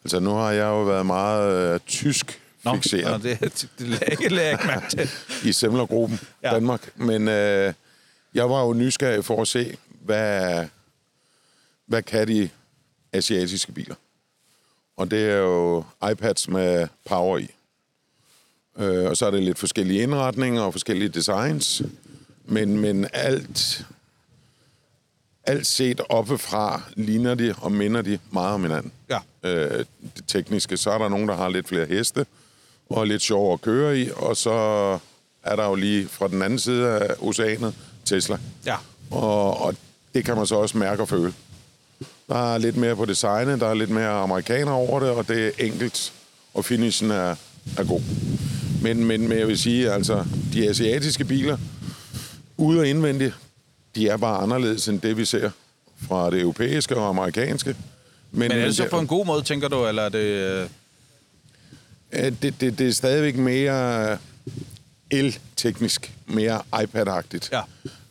[0.04, 4.44] Altså, nu har jeg jo været meget øh, tysk Nå, fixeret det, det, det lagde
[4.44, 5.10] jeg ikke mærke til.
[5.48, 6.50] i Semlergruppen, ja.
[6.50, 6.92] Danmark.
[6.96, 7.74] Men øh,
[8.34, 10.66] jeg var jo nysgerrig for at se, hvad,
[11.86, 12.50] hvad kan de
[13.12, 13.94] asiatiske biler?
[14.96, 17.48] Og det er jo iPads med power i.
[18.78, 21.82] Øh, og så er det lidt forskellige indretninger og forskellige designs.
[22.44, 23.86] Men, men alt,
[25.44, 28.92] alt set oppefra ligner de og minder de meget om hinanden.
[29.10, 29.18] Ja.
[29.42, 29.84] Øh,
[30.16, 30.76] det tekniske.
[30.76, 32.26] Så er der nogen, der har lidt flere heste
[32.90, 34.10] og lidt sjovere at køre i.
[34.16, 34.52] Og så
[35.42, 37.74] er der jo lige fra den anden side af oceanet
[38.04, 38.38] Tesla.
[38.66, 38.76] Ja.
[39.10, 39.74] Og, og
[40.14, 41.34] det kan man så også mærke og føle.
[42.28, 45.46] Der er lidt mere på designet, der er lidt mere amerikaner over det, og det
[45.46, 46.12] er enkelt,
[46.54, 47.36] og finishen er,
[47.78, 48.00] er god.
[48.82, 51.58] Men, men, men jeg vil sige, altså, de asiatiske biler,
[52.56, 53.34] ude og indvendigt,
[53.94, 55.50] de er bare anderledes end det, vi ser
[56.08, 57.76] fra det europæiske og amerikanske.
[58.30, 60.18] Men er det så på en god måde, tænker du, eller er det...
[60.18, 60.68] øh,
[62.12, 64.18] Øh, det, det, det er stadigvæk mere
[65.10, 67.50] el-teknisk, mere iPad-agtigt.
[67.52, 67.60] Ja.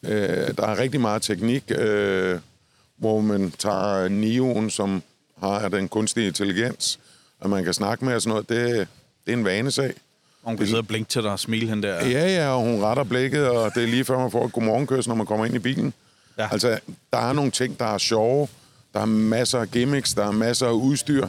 [0.03, 2.39] Øh, der er rigtig meget teknik, øh,
[2.97, 5.03] hvor man tager Nioen, som
[5.39, 6.99] har den kunstige intelligens,
[7.39, 8.49] og man kan snakke med og sådan noget.
[8.49, 8.87] Det,
[9.25, 9.93] det er en vanesag.
[10.43, 12.07] Og hun kan sidde og blinke til dig og smile hen der.
[12.07, 15.07] Ja, ja, og hun retter blikket, og det er lige før, man får et godmorgenkys,
[15.07, 15.93] når man kommer ind i bilen.
[16.37, 16.47] Ja.
[16.51, 16.79] Altså,
[17.13, 18.47] der er nogle ting, der er sjove.
[18.93, 21.27] Der er masser af gimmicks, der er masser af udstyr.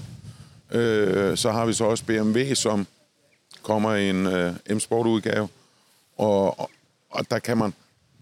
[0.70, 2.86] Øh, så har vi så også BMW, som
[3.62, 5.48] kommer i en øh, M-Sport-udgave.
[6.18, 6.70] Og, og,
[7.10, 7.74] og der kan man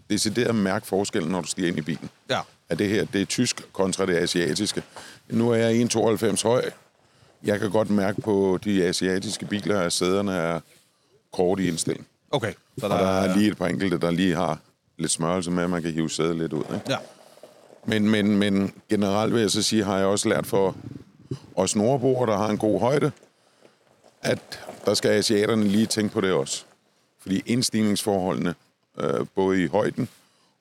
[0.09, 2.09] decideret mærke forskellen, når du stiger ind i bilen.
[2.29, 2.39] Ja.
[2.69, 4.83] At det her, det er tysk kontra det asiatiske.
[5.29, 6.69] Nu er jeg 1,92 høj.
[7.43, 10.59] Jeg kan godt mærke på de asiatiske biler, at sæderne er
[11.31, 12.07] kort i indstilling.
[12.31, 12.53] Okay.
[12.77, 14.59] Så Og der er lige et par enkelte, der lige har
[14.97, 16.63] lidt smørelse med, at man kan hive sædet lidt ud.
[16.63, 16.81] Ikke?
[16.89, 16.97] Ja.
[17.85, 20.75] Men, men, men generelt vil jeg så sige, har jeg også lært for
[21.55, 23.11] os nordboere, der har en god højde,
[24.21, 26.65] at der skal asiaterne lige tænke på det også.
[27.19, 28.55] Fordi indstigningsforholdene,
[28.97, 30.09] øh, både i højden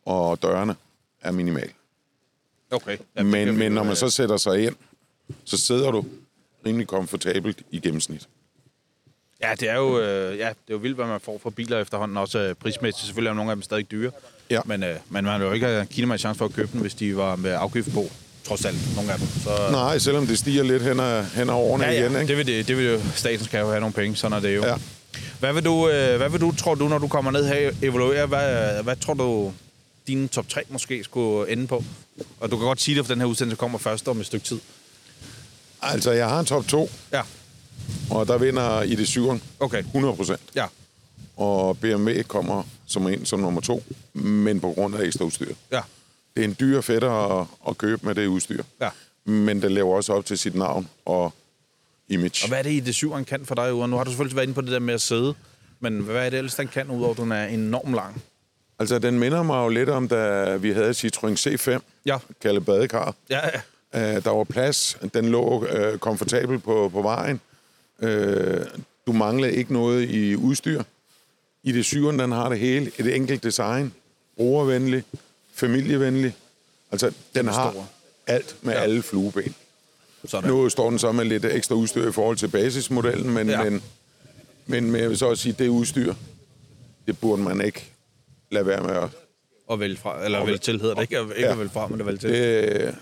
[0.05, 0.77] og dørene,
[1.21, 1.73] er minimale.
[2.71, 2.99] Okay.
[3.17, 4.75] Ja, men, men når man så sætter sig ind,
[5.45, 6.05] så sidder du
[6.67, 8.29] rimelig komfortabelt i gennemsnit.
[9.43, 11.79] Ja, det er jo, øh, ja, det er jo vildt, hvad man får for biler
[11.79, 12.17] efterhånden.
[12.17, 13.07] Også øh, prismæssigt.
[13.07, 14.11] Selvfølgelig er nogle af dem stadig dyre.
[14.51, 14.61] Ja.
[14.65, 16.95] Men, øh, men man har jo ikke mig en chance for at købe dem, hvis
[16.95, 18.11] de var med afgift på.
[18.45, 19.29] Trods alt, nogle af dem.
[19.45, 22.13] Så, Nej, selvom det stiger lidt hen ad, hen ad årene ja, ja, igen.
[22.21, 22.27] Ikke?
[22.27, 24.57] det vil, det, det vil jo, staten skal jo have nogle penge, sådan er det
[24.57, 24.67] jo.
[24.67, 24.75] Ja.
[25.41, 27.75] Hvad vil du, øh, hvad vil du, tror du, når du kommer ned her og
[27.83, 29.53] evaluerer, hvad, hvad tror du,
[30.07, 31.85] dine top 3 måske skulle ende på?
[32.41, 34.47] Og du kan godt sige det, for den her udsendelse kommer først om et stykke
[34.47, 34.59] tid.
[35.83, 37.23] Altså, jeg har en top 2, Ja,
[38.11, 39.79] og der vinder i det syveren okay.
[39.79, 40.41] 100 procent.
[40.55, 40.67] Ja,
[41.37, 43.83] Og BMW kommer som en som nummer to,
[44.15, 45.55] men på grund af ekstra udstyr.
[45.73, 45.81] ja,
[46.37, 48.63] Det er en dyr fætter at, at købe med det udstyr.
[48.81, 48.89] ja.
[49.25, 51.33] Men det lever også op til sit navn og
[52.09, 52.45] image.
[52.45, 53.91] Og hvad er det i det syveren kan for dig, Uren?
[53.91, 55.35] Nu har du selvfølgelig været inde på det der med at sidde.
[55.81, 58.23] Men hvad er det ellers, den kan, udover at den er enormt lang?
[58.79, 62.19] Altså, den minder mig jo lidt om, da vi havde Citroën C5, Ja.
[62.43, 63.15] kaldet badekar.
[63.31, 63.39] Ja,
[63.95, 64.17] ja.
[64.17, 65.59] Uh, der var plads, den lå
[65.93, 67.41] uh, komfortabel på, på vejen.
[68.03, 68.67] Uh,
[69.07, 70.83] du manglede ikke noget i udstyr.
[71.63, 72.91] I det syvende, den har det hele.
[72.99, 73.93] Et enkelt design.
[74.37, 75.05] Brugervenlig.
[75.55, 76.35] Familievenlig.
[76.93, 77.75] Altså, den har
[78.27, 78.81] alt med Ja.
[78.81, 79.55] alle flueben.
[80.25, 80.51] Sådan.
[80.51, 83.65] Nu står den så med lidt ekstra udstyr i forhold til basismodellen, men, Ja.
[83.65, 83.83] men,
[84.67, 86.15] men, men jeg vil så også sige, det udstyr,
[87.07, 87.91] det burde man ikke
[88.51, 89.09] lade være med at...
[89.67, 91.03] Og vælge fra, eller vælge til hedder det.
[91.03, 91.51] Ikke, ikke Ja.
[91.53, 92.31] at vælge fra, men at vælge til.
[92.31, 92.95] Det,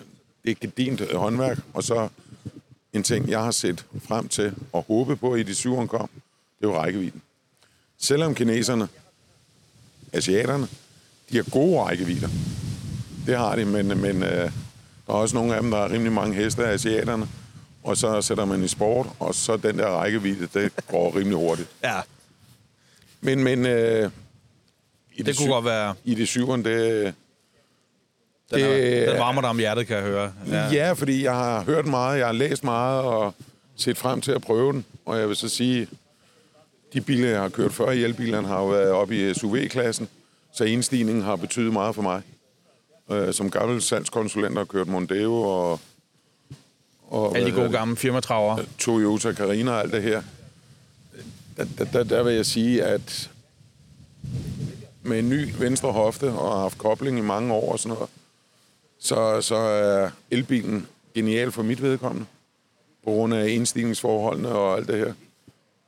[0.45, 2.09] det er gedint håndværk, og så
[2.93, 6.09] en ting, jeg har set frem til og håbe på i de syveren kom,
[6.59, 7.23] det er jo rækkevidden.
[7.99, 8.89] Selvom kineserne,
[10.13, 10.69] asiaterne,
[11.31, 12.29] de har gode rækkevidder.
[13.27, 14.51] Det har de, men, men øh, der
[15.09, 17.29] er også nogle af dem, der er rimelig mange heste af asiaterne,
[17.83, 21.69] og så sætter man i sport, og så den der rækkevidde, det går rimelig hurtigt.
[21.83, 22.01] Ja,
[23.21, 24.11] Men, men øh,
[25.15, 25.95] i det kunne syv- godt være...
[26.05, 27.15] i det syveren, det,
[28.51, 30.33] Den, er, Det- den varmer dig om hjertet, kan jeg høre.
[30.51, 30.69] Ja.
[30.73, 33.35] ja, fordi jeg har hørt meget, jeg har læst meget og
[33.77, 34.85] set frem til at prøve den.
[35.07, 35.89] Og jeg vil så sige,
[36.93, 40.09] de biler, jeg har kørt før i elbilerne, har jo været oppe i SUV-klassen,
[40.53, 42.23] så indstigningen har betydet meget for mig.
[43.11, 45.81] Øh, som gammel salgskonsulent har kørt Mondeo og,
[47.09, 48.57] og Alle de gode gamle firmatraver.
[48.57, 50.23] det, Toyota Carina og alt det her.
[51.57, 53.31] Der, der, der, der vil jeg sige, at
[55.03, 58.11] med en ny venstre hofte og har haft kobling i mange år og sådan noget,
[58.99, 62.27] så, så er elbilen genial for mit vedkommende.
[63.05, 65.13] På grund af indstigningsforholdene og alt det her.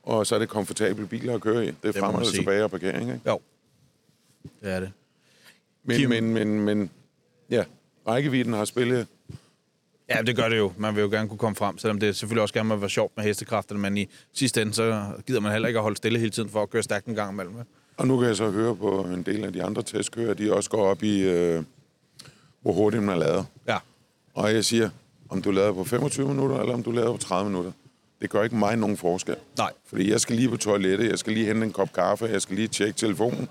[0.03, 1.71] Og så er det komfortable biler at køre i.
[1.83, 3.21] Det er frem og tilbage og parkering, ikke?
[3.27, 3.39] Jo.
[4.43, 4.91] Det er det.
[5.83, 6.89] Men, Kim- men, men, men,
[7.49, 7.63] ja,
[8.07, 9.07] rækkevidden har spillet
[10.09, 10.73] Ja, det gør det jo.
[10.77, 13.17] Man vil jo gerne kunne komme frem, selvom det selvfølgelig også gerne må være sjovt
[13.17, 16.31] med hestekræfterne, men i sidste ende, så gider man heller ikke at holde stille hele
[16.31, 17.55] tiden for at køre stærkt en gang imellem.
[17.97, 20.69] Og nu kan jeg så høre på en del af de andre testkører, de også
[20.69, 21.63] går op i, øh,
[22.61, 23.45] hvor hurtigt man er lavet.
[23.67, 23.77] Ja.
[24.33, 24.89] Og jeg siger,
[25.29, 27.71] om du lader på 25 minutter, eller om du lader på 30 minutter.
[28.21, 29.35] Det gør ikke mig nogen forskel.
[29.57, 29.71] Nej.
[29.89, 32.55] Fordi jeg skal lige på toilettet, jeg skal lige hente en kop kaffe, jeg skal
[32.55, 33.47] lige tjekke telefonen,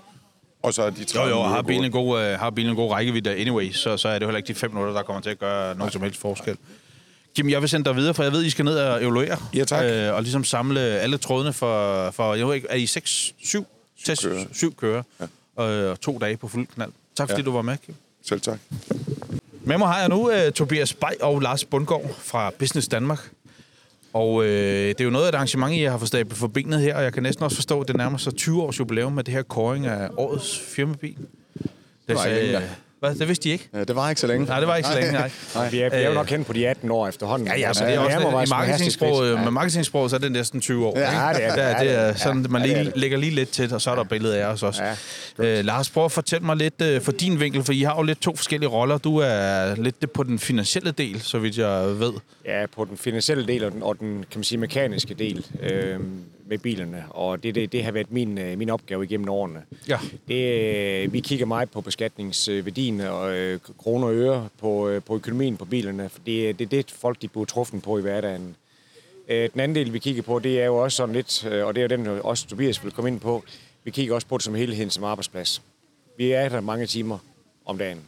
[0.63, 2.69] og så er de Jo, 30 jo, minutter har bilen en god, øh, har bilen
[2.69, 5.03] en god rækkevidde anyway, så, så er det jo heller ikke de fem minutter, der
[5.03, 6.57] kommer til at gøre nogen som helst forskel.
[7.35, 9.37] Kim, jeg vil sende dig videre, for jeg ved, I skal ned og evaluere.
[9.55, 9.85] Ja, tak.
[9.85, 13.65] Øh, og ligesom samle alle trådene for, for jeg ved ikke, er I seks, syv,
[14.05, 14.45] test, kører.
[14.53, 15.25] syv kører, Ja.
[15.55, 16.91] og, og to dage på fuld knald.
[17.15, 17.45] Tak fordi Ja.
[17.45, 17.95] du var med, Kim.
[18.25, 18.59] Selv tak.
[19.63, 23.29] Med mig har jeg nu uh, Tobias Bay og Lars Bundgaard fra Business Danmark.
[24.13, 26.81] Og uh, det er jo noget af et arrangement, I har fået stablet for benet
[26.81, 29.23] her, og jeg kan næsten også forstå, at det nærmer sig 20 års jubilæum med
[29.23, 31.17] det her kåring af årets firmabil.
[32.07, 32.69] Det længe, da.
[33.01, 33.15] Hvad?
[33.15, 33.69] Det vidste de ikke?
[33.73, 34.45] Ja, det var ikke så længe.
[34.45, 35.31] Nej, det var ikke så længe, nej.
[35.55, 35.69] Nej.
[35.69, 37.47] Vi er, vi er jo Øh, nok hen på de 18 år efterhånden.
[37.47, 39.37] Ja, ja, så det er også sig i med marketingsprog, hastighed.
[39.43, 40.99] med marketingsprog, så er det næsten 20 år.
[40.99, 41.43] Ja, ikke?
[41.43, 41.61] det er det.
[41.61, 42.97] Ja, er det er sådan, man Ja, det lige, det.
[42.97, 44.83] lægger lige lidt til, og så er der billedet af os også.
[45.39, 47.95] Ja, øh, Lars, prøv at fortælle mig lidt øh, for din vinkel, for I har
[47.95, 48.97] jo lidt to forskellige roller.
[48.97, 52.13] Du er lidt det på den finansielle del, så vidt jeg ved.
[52.45, 55.99] Ja, på den finansielle del og den, og den kan man sige, mekaniske del øh,
[56.51, 57.05] med bilerne.
[57.09, 59.61] Og det, det, det har været min, øh, min opgave igennem årene.
[59.87, 59.99] Ja.
[60.27, 65.15] Det, øh, vi kigger meget på beskatningsværdien og øh, kroner og øre på, øh, på
[65.15, 66.09] økonomien på bilerne.
[66.09, 68.55] For det, det er det, folk de bliver truffen på i hverdagen.
[69.27, 71.83] Øh, den anden del, vi kigger på, det er jo også sådan lidt, og det
[71.83, 73.43] er jo den, også Tobias vil komme ind på,
[73.83, 75.61] vi kigger også på det som helheden som arbejdsplads.
[76.17, 77.17] Vi er der mange timer
[77.65, 77.99] om dagen.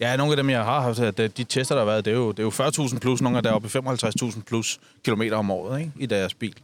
[0.00, 2.30] Ja, nogle af dem, jeg har haft, de tester, der har været, det er jo,
[2.30, 2.50] det er jo
[2.88, 5.92] 40.000 plus, nogle af der er oppe i 55.000 plus kilometer om året ikke?
[5.98, 6.54] i deres bil.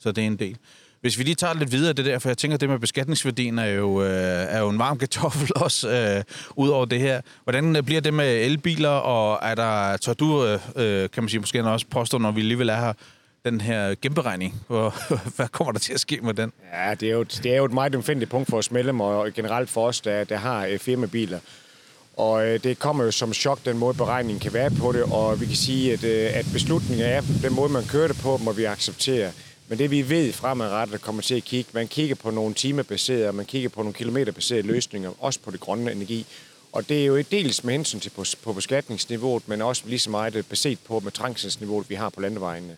[0.00, 0.56] Så det er en del.
[1.00, 3.66] Hvis vi lige tager lidt videre det der, for jeg tænker, det med beskatningsværdien er
[3.66, 6.24] jo, øh, er jo en varm kartoffel også, øh,
[6.56, 7.20] ud over det her.
[7.44, 11.28] Hvordan øh, bliver det med elbiler, og er der, tør du, øh, øh kan man
[11.28, 12.92] sige, måske også påstå, når vi alligevel er her,
[13.44, 14.62] den her genberegning?
[14.66, 14.94] Hvor,
[15.36, 16.52] hvad kommer der til at ske med den?
[16.72, 19.32] Ja, det er jo, det er jo et meget omfindeligt punkt for os medlemmer, og
[19.32, 21.38] generelt for os, der, der har øh, firmabiler.
[22.16, 25.40] Og øh, det kommer jo som chok, den måde beregningen kan være på det, og
[25.40, 28.52] vi kan sige, at, øh, at beslutningen er, den måde man kører det på, må
[28.52, 29.30] vi acceptere.
[29.68, 33.34] Men det vi ved fremadrettet kommer til at kigge, man kigger på nogle timebaserede, og
[33.34, 36.26] man kigger på nogle kilometerbaserede løsninger, også på det grønne energi.
[36.72, 40.10] Og det er jo dels med hensyn til på, på beskatningsniveauet, men også lige så
[40.10, 42.76] meget baseret på med trængselsniveauet, vi har på landevejene.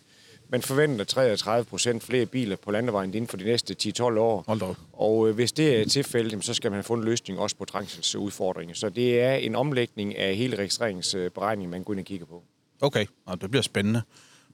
[0.49, 4.43] Man forventer 33 procent flere biler på landevejen inden for de næste 10-12 år.
[4.47, 4.75] Hold da op.
[4.93, 7.65] Og øh, hvis det er tilfældet, så skal man have fundet en løsning også på
[7.65, 8.75] trængselsudfordringer.
[8.75, 12.43] Så det er en omlægning af hele registreringsberegningen, man går ind og kigger på.
[12.81, 14.01] Okay, og det bliver spændende.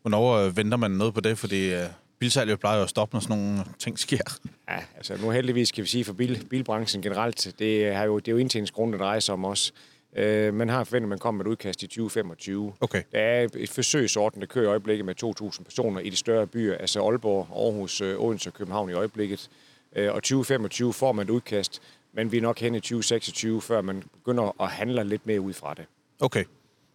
[0.02, 1.38] Hvornår øh, venter man noget på det?
[1.38, 1.86] Fordi øh,
[2.20, 4.40] bilsalget plejer jo at stoppe, når sådan nogle ting sker.
[4.70, 8.28] Ja, altså nu heldigvis kan vi sige for bil, bilbranchen generelt, det er jo, det
[8.28, 9.74] er jo indtjeningsgrunden, der drejer sig om os.
[10.16, 12.74] Øh, man har forventet, at man kommer med et udkast i 2025.
[12.82, 13.04] Okay.
[13.12, 16.78] Der er et forsøgsorden, der kører i øjeblikket med 2.000 personer i de større byer,
[16.78, 19.50] altså Aalborg, Aarhus, øh, Odense og København i øjeblikket.
[19.96, 21.82] Øh, og 2025 får man et udkast,
[22.14, 25.54] men vi er nok hen i 2026, før man begynder at handle lidt mere ud
[25.54, 25.86] fra det.
[26.20, 26.44] Okay.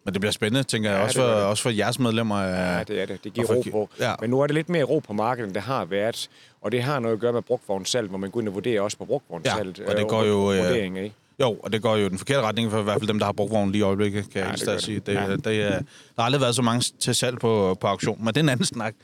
[0.04, 1.44] Men det bliver spændende, tænker jeg, Ja, også, det for, det.
[1.46, 2.42] også for jeres medlemmer.
[2.42, 3.24] Ja, det er det.
[3.24, 3.90] Det giver for- ro på.
[4.00, 4.12] Ja.
[4.20, 6.28] Men nu er det lidt mere ro på markedet, end det har været.
[6.62, 8.96] Og det har noget at gøre med brugtvognssalg, hvor man går ind og vurderer også
[8.98, 9.78] på brugtvognssalget.
[9.78, 11.14] Ja, og det går jo, øh, Vurdering, ikke?
[11.40, 13.32] Jo, og det går jo den forkerte retning for i hvert fald dem, der har
[13.32, 14.94] brugt vognen lige i øjeblikket, kan ja, jeg det sige.
[14.98, 15.06] det.
[15.06, 15.36] Det, Ja.
[15.36, 15.82] det, er- der
[16.18, 18.66] har aldrig været så mange til salg på, på auktion, men det er en anden
[18.66, 18.94] snak.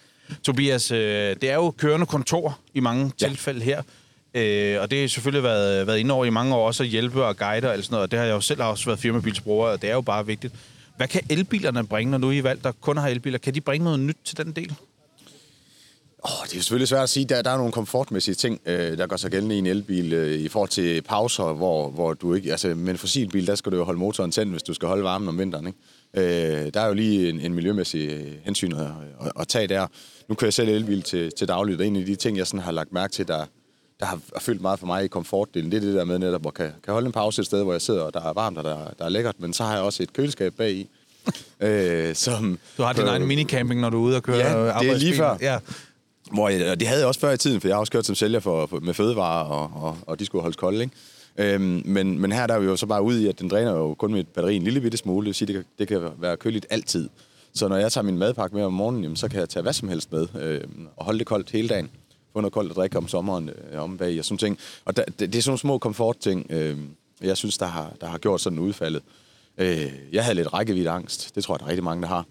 [0.42, 0.98] Tobias, øh,
[1.40, 3.28] det er jo kørende kontor i mange ja.
[3.28, 3.82] tilfælde her,
[4.34, 7.24] øh, og det har selvfølgelig været, været inde over i mange år også at hjælpe
[7.24, 9.68] og guide og alt sådan noget, og det har jeg jo selv også været firmabilsbruger,
[9.68, 10.54] og det er jo bare vigtigt.
[10.98, 13.38] Hvad kan elbilerne bringe, når nu I valgt, der kun har elbiler?
[13.38, 14.74] Kan de bringe noget nyt til den del?
[16.22, 17.24] Oh, det er selvfølgelig svært at sige.
[17.24, 20.40] Der, der er nogle komfortmæssige ting, øh, der gør sig gældende i en elbil øh,
[20.40, 22.50] i forhold til pauser, hvor, hvor du ikke...
[22.50, 25.04] Altså, med en fossilbil, der skal du jo holde motoren tændt, hvis du skal holde
[25.04, 25.78] varmen om vinteren, ikke?
[26.66, 28.87] Øh, der er jo lige en, en miljømæssig øh, hensyn at,
[29.20, 29.87] at, at tage der.
[30.28, 32.61] Nu kører jeg selv elbil til, til dagligt, og en af de ting, jeg sådan
[32.61, 33.44] har lagt mærke til, der,
[34.00, 36.54] der har følt meget for mig i komfortdelen, det er det der med netop, at
[36.54, 38.64] kan, kan holde en pause et sted, hvor jeg sidder, og der er varmt, og
[38.64, 40.88] der, der er lækkert, men så har jeg også et køleskab bag i.
[41.61, 44.90] øh, som, Du har din egen minicamping, når du er ude og køre Ja, det
[44.90, 45.37] er lige før.
[45.40, 45.58] Ja.
[46.32, 48.06] Hvor jeg, og det havde jeg også før i tiden, for jeg har også kørt
[48.06, 50.94] som sælger for, for, med fødevarer, og, og, og de skulle holdes kolde, ikke?
[51.38, 53.70] Øhm, men, men her der er vi jo så bare ude i, at den dræner
[53.70, 55.24] jo kun med et batteri en lille bitte smule.
[55.24, 57.08] Det vil sige, det kan, det kan være køligt altid.
[57.54, 59.72] Så når jeg tager min madpakke med om morgenen, jamen, så kan jeg tage hvad
[59.72, 61.90] som helst med øhm, og holde det koldt hele dagen.
[62.32, 64.58] Få noget koldt at drikke om sommeren øh, om bag og sådan ting.
[64.84, 66.78] Og der, det, det, er sådan nogle små komfortting, øh,
[67.20, 69.02] jeg synes, der har, der har gjort sådan udfaldet.
[69.58, 71.34] Øh, jeg havde lidt rækkevidde angst.
[71.34, 72.26] Det tror jeg, der er rigtig mange, der har.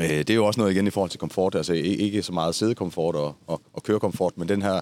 [0.00, 1.54] Øh, det er jo også noget igen i forhold til komfort.
[1.54, 4.80] Altså ikke ikke så meget sædekomfort og, og, og kørekomfort, men den her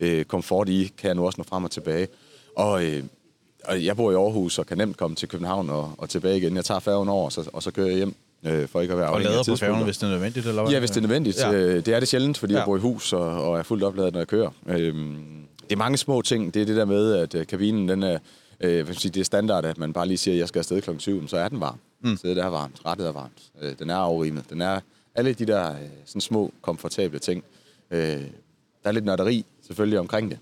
[0.00, 2.08] øh, komfort i kan jeg nu også nå frem og tilbage.
[2.56, 3.04] Og, øh,
[3.64, 6.56] og jeg bor i Aarhus og kan nemt komme til København og, og tilbage igen.
[6.56, 8.14] Jeg tager færgen over, og så, og så kører jeg hjem
[8.46, 10.46] øh, for ikke at være Og afhængig af lader på færgen, hvis det er nødvendigt,
[10.46, 10.72] eller hvad?
[10.72, 11.40] Ja, hvis det er nødvendigt.
[11.40, 11.52] Ja.
[11.52, 12.58] Øh, det er det sjældent, fordi ja.
[12.58, 14.50] Jeg bor i hus og, og er fuldt opladet, når jeg kører.
[14.66, 15.16] Øhm,
[15.62, 16.54] det er mange små ting.
[16.54, 18.18] Det er det der med, at øh, kabinen, den er,
[18.60, 20.82] øh, hvad sige, det er standard, at man bare lige siger, at jeg skal afsted
[20.82, 21.78] klokken 7, så er den varm.
[22.00, 22.16] Mm.
[22.16, 23.42] Så det er varmt, rettet er varmt.
[23.62, 24.44] Øh, den er afrimet.
[24.50, 24.80] Den er
[25.14, 27.44] alle de der øh, sådan små, komfortable ting.
[27.90, 28.00] Øh,
[28.82, 30.38] der er lidt nørderi selvfølgelig omkring det.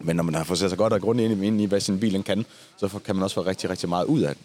[0.00, 2.00] Men når man har fået sig godt og grundigt ind i, ind i, hvad sin
[2.00, 4.42] bil den kan, så kan man også få rigtig, rigtig meget ud af den.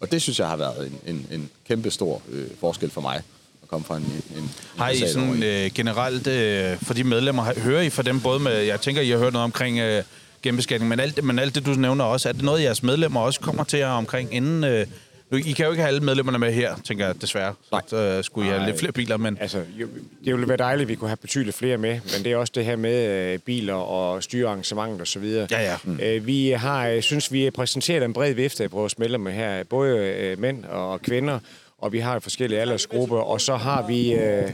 [0.00, 3.16] Og det synes jeg har været en, en, en kæmpe stor øh, forskel for mig,
[3.62, 7.60] at komme fra en, en, en Har I sådan øh, generelt, øh, for de medlemmer,
[7.60, 10.02] hører I fra dem både med, jeg tænker, I har hørt noget omkring øh,
[10.42, 13.40] genbeskatning, men alt, men alt det, du nævner også, er det noget, jeres medlemmer også
[13.40, 14.86] kommer til jer omkring, inden, øh,
[15.30, 17.54] Nu, I kan jo ikke have alle medlemmerne med her, tænker jeg desværre.
[17.86, 18.68] Så øh, skulle I have Nej.
[18.68, 19.38] lidt flere biler, men...
[19.40, 19.86] Altså, jo,
[20.24, 22.52] det ville være dejligt, at vi kunne have betydeligt flere med, men det er også
[22.56, 25.24] det her med øh, biler og styrearrangementer osv.
[25.24, 25.76] Ja, ja.
[25.84, 26.00] Mm.
[26.02, 29.64] Øh, vi har, jeg synes, vi har præsenteret en bred vifte af vores medlemmer her,
[29.64, 31.38] både øh, mænd og kvinder,
[31.78, 34.12] og vi har forskellige aldersgrupper, og så har vi...
[34.12, 34.52] Øh,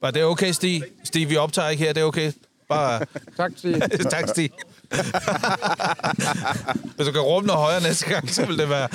[0.00, 0.82] Var det okay, Stig?
[1.04, 2.32] Stig, vi optager ikke her, det er okay.
[2.68, 3.06] Bare...
[3.36, 4.50] tak til tak, Stig.
[6.96, 8.88] Hvis du kan råbe noget højere næste gang, så vil det være...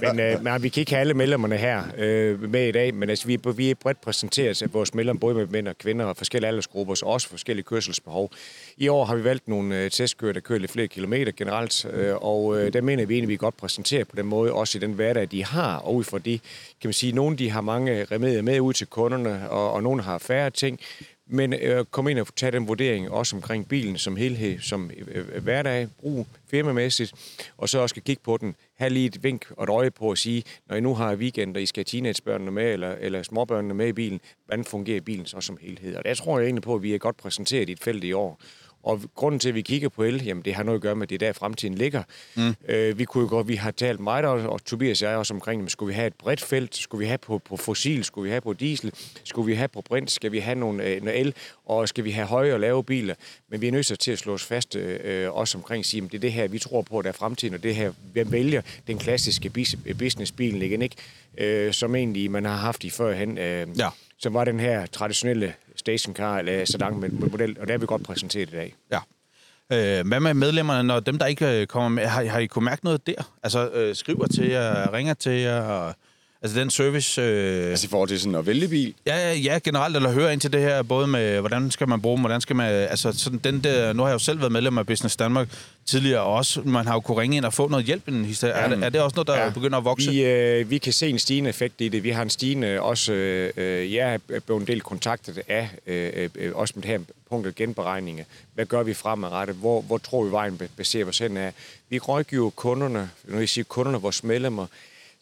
[0.00, 2.94] Men øh, men ah, vi kan ikke have alle medlemmerne her øh, med i dag,
[2.94, 5.78] men altså, vi, er- vi er bredt præsenteret af vores medlemmer, både med mænd og
[5.78, 8.30] kvinder og forskellige aldersgrupper, og også forskellige kørselsbehov.
[8.76, 12.14] I år har vi valgt nogle øh, testkører, der kører lidt flere kilometer generelt, øh,
[12.16, 14.80] og øh, der mener vi egentlig, vi er godt præsenteret på den måde, også i
[14.80, 16.40] den hverdag, de har, og ud fra det,
[16.80, 20.02] kan man sige, nogle de har mange remedier med ud til kunderne, og, og nogle
[20.02, 20.80] har færre ting,
[21.26, 25.26] men øh, kom ind og tage den vurdering også omkring bilen som helhed, som øh,
[25.32, 27.12] øh, hverdag, brug firmamæssigt,
[27.56, 30.10] og så også skal kigge på den, have lige et vink og et øje på
[30.10, 33.22] at sige, når I nu har weekend, og I skal have teenagebørnene med, eller, eller
[33.22, 35.96] småbørnene med i bilen, hvordan fungerer bilen så som helhed?
[35.96, 38.12] Og der tror jeg egentlig på, at vi er godt præsenteret i et felt i
[38.12, 38.40] år.
[38.86, 41.02] Og grunden til, at vi kigger på el, jamen det har noget at gøre med,
[41.02, 42.02] at det er der fremtiden ligger.
[42.34, 42.54] Mm.
[42.68, 45.34] Øh, vi kunne jo godt, vi har talt meget, og, og Tobias og jeg også
[45.34, 46.76] omkring, jamen, skulle vi have et bredt felt?
[46.76, 48.04] Skulle vi have på, på fossil?
[48.04, 48.92] Skulle vi have på diesel?
[49.24, 50.10] Skulle vi have på brint?
[50.10, 51.34] Skal vi have nogle, øh, noget el?
[51.64, 53.14] Og skal vi have høje og lave biler?
[53.50, 56.16] Men vi er nødt til at slå os fast øh, også omkring, sige, jamen, det
[56.16, 58.98] er det her, vi tror på, der er fremtiden, og det her, hvem vælger den
[58.98, 60.96] klassiske bis- businessbilen, igen, ikke?
[61.38, 63.38] Øh, som egentlig man har haft i førhen.
[63.38, 63.88] Øh, Ja.
[64.18, 65.54] Som var den her traditionelle
[65.86, 68.74] stationcar eller sedan med med model, og det har vi godt præsenteret i dag.
[68.92, 69.00] Ja.
[69.72, 72.64] Øh, hvad med medlemmerne, når dem, der ikke øh, kommer med, har, har I kunne
[72.64, 73.22] mærke noget der?
[73.42, 75.94] Altså, øh, skriver til jer, ringer til jer, og,
[76.46, 77.20] altså den service...
[77.22, 78.94] Øh, Altså i forhold til sådan at vælge bil.
[79.06, 82.16] Ja, ja, generelt, eller høre ind til det her, både med, hvordan skal man bruge
[82.16, 84.78] dem, hvordan skal man, altså sådan den der, nu har jeg jo selv været medlem
[84.78, 85.48] af Business Danmark
[85.86, 88.24] tidligere, og også, man har jo kunne ringe ind og få noget hjælp i den
[88.24, 88.52] historie.
[88.52, 89.50] Er, det, er det også noget, der ja.
[89.50, 90.10] begynder at vokse?
[90.10, 92.02] Vi, øh, vi kan se en stigende effekt i det.
[92.02, 96.28] Vi har en stigende, også, øh, øh, jeg er blevet en del kontaktet af, øh,
[96.34, 96.98] øh, også med det her
[97.30, 98.24] punkt af genberegninger.
[98.54, 99.56] Hvad gør vi fremadrettet?
[99.56, 101.52] Hvor, hvor tror vi vejen baserer os hen af?
[101.88, 104.66] Vi rådgiver kunderne, når jeg siger kunderne, vores medlemmer,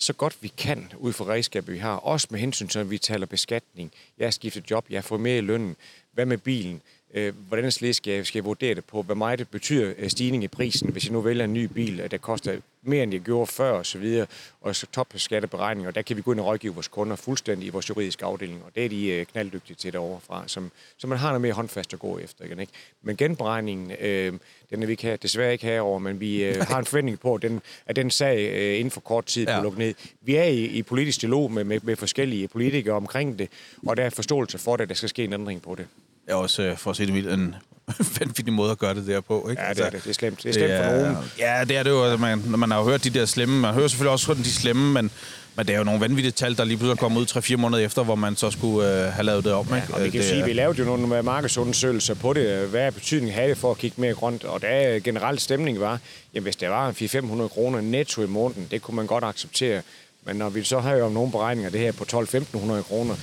[0.05, 1.97] så godt vi kan ud fra redskaber, vi har.
[1.97, 3.93] Også med hensyn til, at vi taler beskatning.
[4.19, 5.77] Jeg har skiftet job, jeg har fået mere i lønnen.
[6.13, 6.83] Hvad med bilen?
[7.15, 9.03] Øh, hvordan skal jeg, skal vurdere det på?
[9.03, 12.01] Hvad meget det betyder øh, stigning i prisen, hvis jeg nu vælger en ny bil,
[12.01, 14.27] at der koster mere, end jeg gjorde før og så videre,
[14.61, 17.71] og så topskatteberegninger, og der kan vi gå ind og rådgive vores kunder fuldstændig i
[17.71, 21.19] vores juridiske afdeling, og det er de øh, knalddygtige til derovre fra, som, så man
[21.19, 22.45] har noget mere håndfast at gå efter.
[22.45, 22.67] Ikke?
[23.03, 24.33] Men genberegningen, øh,
[24.71, 27.43] den er vi her, desværre ikke herover, men vi øh, har en forventning på, at
[27.43, 29.63] den, at den sag øh, inden for kort tid ja.
[29.63, 29.95] lukke ned.
[30.21, 33.49] Vi er i, i politisk dialog med, med, med forskellige politikere omkring det,
[33.87, 35.87] og der er forståelse for det, at der skal ske en ændring på det.
[36.27, 37.55] Det er også, øh, for at sige det vildt, en
[38.21, 39.63] vanvittig måde at gøre det der på, ikke?
[39.63, 40.05] Altså, Ja, det er det.
[40.05, 40.43] Det er slemt.
[40.43, 41.17] Det er slemt for nogen.
[41.39, 42.03] Ja, det er det jo.
[42.05, 44.53] Altså, man, når man har jo hørt de der slemme, man hører selvfølgelig også de
[44.53, 45.11] slemme, men,
[45.57, 48.03] men det er jo nogle vanvittige tal, der lige pludselig kommer ud 3-4 måneder efter,
[48.05, 49.95] hvor man så skulle øh, have lavet det om, ikke?
[49.95, 52.69] Og vi kan det, sige, at vi lavede jo nogle markedsundersøgelser på det.
[52.69, 54.45] Hvad er betydningen af det for at kigge mere grønt?
[54.45, 55.99] Og der er generelt stemning var,
[56.35, 59.83] jamen hvis der var 400-500 kroner netto i måneden, det kunne man godt acceptere.
[60.27, 63.15] Men når vi så har jo nogle beregninger det her på 12-1500 kroner,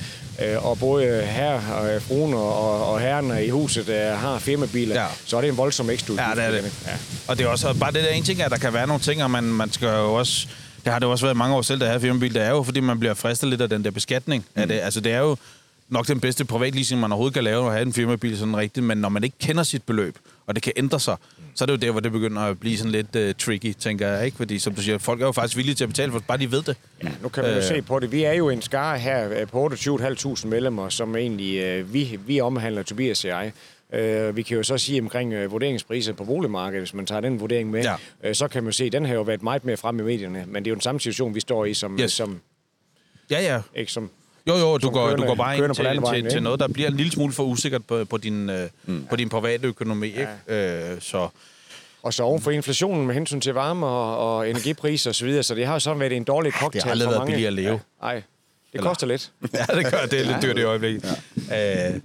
[0.44, 5.08] øh, og både her og fruen og, og herrerne i huset øh, har firmabiler, ja.
[5.26, 6.74] så er det en voldsom ekstra Ja, det er det.
[6.88, 6.92] Ja.
[7.28, 9.24] Og det er også bare det der ene ting, at der kan være nogle ting,
[9.24, 10.48] og man, man skal jo også...
[10.84, 12.34] Det har det jo også været mange år selv, der har firmabil.
[12.34, 14.46] Det er jo, fordi man bliver fristet lidt af den der beskatning.
[14.56, 14.62] Mm.
[14.62, 14.80] Af det.
[14.80, 15.38] Altså, det er jo
[15.92, 18.86] nok den bedste privatleasing, man overhovedet kan lave, at have en firmabil sådan rigtigt.
[18.86, 20.16] Men når man ikke kender sit beløb,
[20.48, 21.16] og det kan ændre sig,
[21.56, 24.08] så er det jo der, hvor det begynder at blive sådan lidt uh, tricky, tænker
[24.08, 24.26] jeg.
[24.26, 24.38] ikke?
[24.38, 26.52] Fordi, som du siger, folk er jo faktisk villige til at betale, for bare de
[26.52, 26.78] ved det.
[27.04, 27.64] Ja, nu kan man jo Øh.
[27.64, 28.12] se på det.
[28.12, 32.42] Vi er jo en skare her øh, på 28.500 medlemmer, som egentlig øh, vi, vi
[32.42, 33.52] omhandler, Tobias og jeg.
[33.94, 37.40] Øh, vi kan jo så sige omkring øh, vurderingspriser på boligmarkedet, hvis man tager den
[37.40, 37.96] vurdering med, Ja.
[38.24, 40.44] øh, så kan man se, at den har jo været meget mere fremme i medierne,
[40.48, 42.12] men det er jo den samme situation, vi står i som, Yes.
[42.12, 42.40] som,
[43.30, 43.62] Ja, ja.
[43.76, 44.10] ikke som
[44.48, 46.40] Jo, jo, du går, du kørende- går bare ind til, til, til ikke?
[46.40, 49.06] noget, der bliver en lille smule for usikkert på, på, din, øh, mm.
[49.10, 50.08] på din private økonomi.
[50.08, 50.28] Ikke?
[50.48, 51.28] Øh, så
[52.04, 55.44] Og så oven for inflationen med hensyn til varme og, og energipriser osv., så, videre,
[55.44, 57.32] så det har jo sådan været en dårlig cocktail Det har aldrig for været mange.
[57.32, 57.72] billigere at leve.
[57.72, 58.24] Ja, nej, det
[58.74, 59.32] Eller- koster lidt.
[59.54, 60.12] ja, det gør det.
[60.12, 61.18] Det er lidt dyrt i øjeblikket.
[61.50, 61.94] Ja.
[61.94, 62.00] Øh,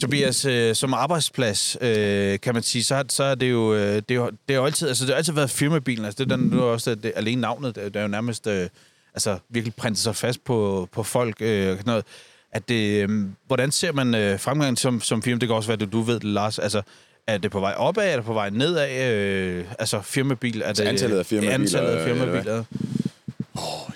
[0.00, 4.10] Tobias, øh, som arbejdsplads, øh, kan man sige, så, så er det jo, øh, det
[4.10, 6.04] er jo, det er jo altid, altså det har altid været firmabilen.
[6.04, 8.68] Altså det er den, nu er også det, alene navnet, det er jo nærmest øh,
[9.14, 11.36] altså virkelig printet sig fast på, på folk.
[11.40, 12.04] Øh, sådan noget.
[12.52, 15.38] At det, øh, hvordan ser man øh, fremgangen som, som firma?
[15.38, 16.58] Det kan også være, at du ved det, Lars.
[16.58, 16.82] Altså,
[17.26, 19.12] er det på vej opad, er det på vej nedad?
[19.12, 20.62] Øh, altså firmabil?
[20.62, 22.64] Er det, antallet af firmabiler, Antallet af øh, eller firmabiler.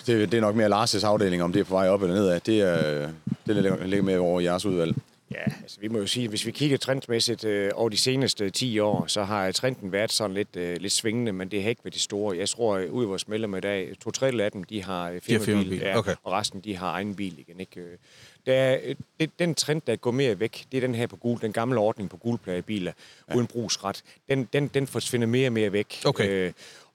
[0.07, 2.39] Det, det er nok mere Lars' afdeling, om det er på vej op eller nedad.
[2.39, 3.09] Det, er,
[3.47, 3.55] det
[3.89, 4.95] ligger med over jeres udvalg.
[5.31, 8.79] Ja, altså vi må jo sige, hvis vi kigger trendmæssigt øh, over de seneste 10
[8.79, 11.93] år, så har trenden været sådan lidt, øh, lidt svingende, men det har ikke været
[11.93, 12.37] de store.
[12.37, 15.09] Jeg tror, at ud af vores medlemmer i dag, to tredjedel af dem, de har
[15.09, 16.15] øh, firmabil, ja, okay.
[16.23, 17.59] og resten, de har egen bil igen.
[17.59, 17.81] Ikke?
[17.81, 17.97] Øh,
[18.45, 21.15] Der er, øh, det, den trend, der går mere væk, det er den her på
[21.15, 22.91] gul, den gamle ordning på gulpladebiler,
[23.29, 23.35] ja.
[23.35, 24.03] uden brugsret.
[24.29, 26.01] Den, den, den forsvinder mere og mere væk.
[26.05, 26.29] Okay.
[26.29, 26.51] Øh,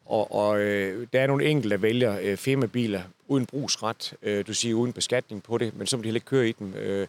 [0.06, 4.54] og, og øh, der er nogle enkelte, der vælger øh, firmabiler uden brugsret, øh, du
[4.54, 6.74] siger uden beskatning på det, men så må de heller ikke køre i dem.
[6.74, 7.06] Øh,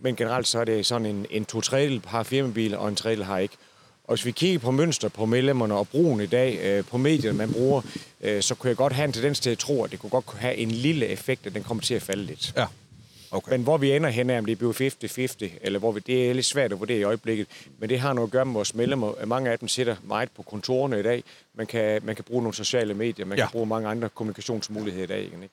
[0.00, 3.24] men generelt så er det sådan en, en to tredjedel har firmabiler, og en tredjedel
[3.24, 3.54] har ikke.
[4.04, 7.38] Og hvis vi kigger på mønster på medlemmerne og brugen i dag, øh, på medierne,
[7.38, 7.82] man bruger,
[8.20, 10.26] øh, så kunne jeg godt have en tendens til at tro, at det kunne godt
[10.26, 12.52] kunne have en lille effekt, at den kommer til at falde lidt.
[12.56, 12.66] Ja.
[13.30, 13.50] Okay.
[13.52, 16.34] Men hvor vi ender hen er, om det bliver 50-50, eller hvor vi, det er
[16.34, 17.46] lidt svært at vurdere i øjeblikket.
[17.78, 19.24] Men det har noget at gøre med vores medlemmer.
[19.26, 21.24] Mange af dem sidder meget på kontorerne i dag.
[21.54, 23.44] Man kan, man kan bruge nogle sociale medier, man Ja.
[23.44, 25.22] kan bruge mange andre kommunikationsmuligheder i dag.
[25.22, 25.48] Ikke?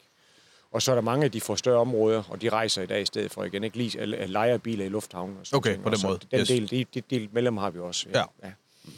[0.73, 3.05] Og så er der mange, de får større områder, og de rejser i dag i
[3.05, 3.63] stedet for igen.
[3.63, 5.35] Ikke lige eller lejer biler i lufthavnen.
[5.41, 5.83] Og sådan Okay, ting.
[5.83, 6.19] på den måde.
[6.31, 6.47] Den Yes.
[6.47, 8.05] del, de, de, del medlemmer har vi også.
[8.13, 8.19] Ja.
[8.19, 8.49] ja.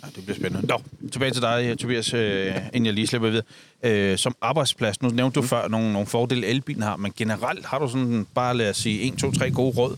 [0.03, 0.67] Ja, det bliver spændende.
[0.67, 3.43] Nå, tilbage til dig, Tobias, øh, inden jeg lige slipper videre.
[3.83, 5.47] Øh, som arbejdsplads, nu nævnte du mm.
[5.47, 9.01] før nogle, nogle fordele, elbilen har, men generelt har du sådan bare, lad os sige,
[9.01, 9.97] 1, 2, 3 gode råd,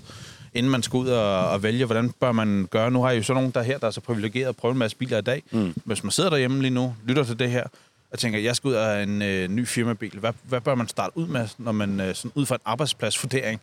[0.54, 2.92] inden man skal ud og, og vælge, hvordan bør man gøre.
[2.92, 4.78] Nu har I jo så nogen der her, der er så privilegeret at prøve en
[4.78, 5.44] masse biler i dag.
[5.52, 5.74] Mm.
[5.86, 7.64] Hvis man sidder derhjemme lige nu, lytter til det her,
[8.12, 10.20] og tænker, jeg skal ud af en øh, ny firmabil.
[10.20, 13.62] Hvad, hvad bør man starte ud med, når man øh, sådan ud fra en arbejdspladsvurdering?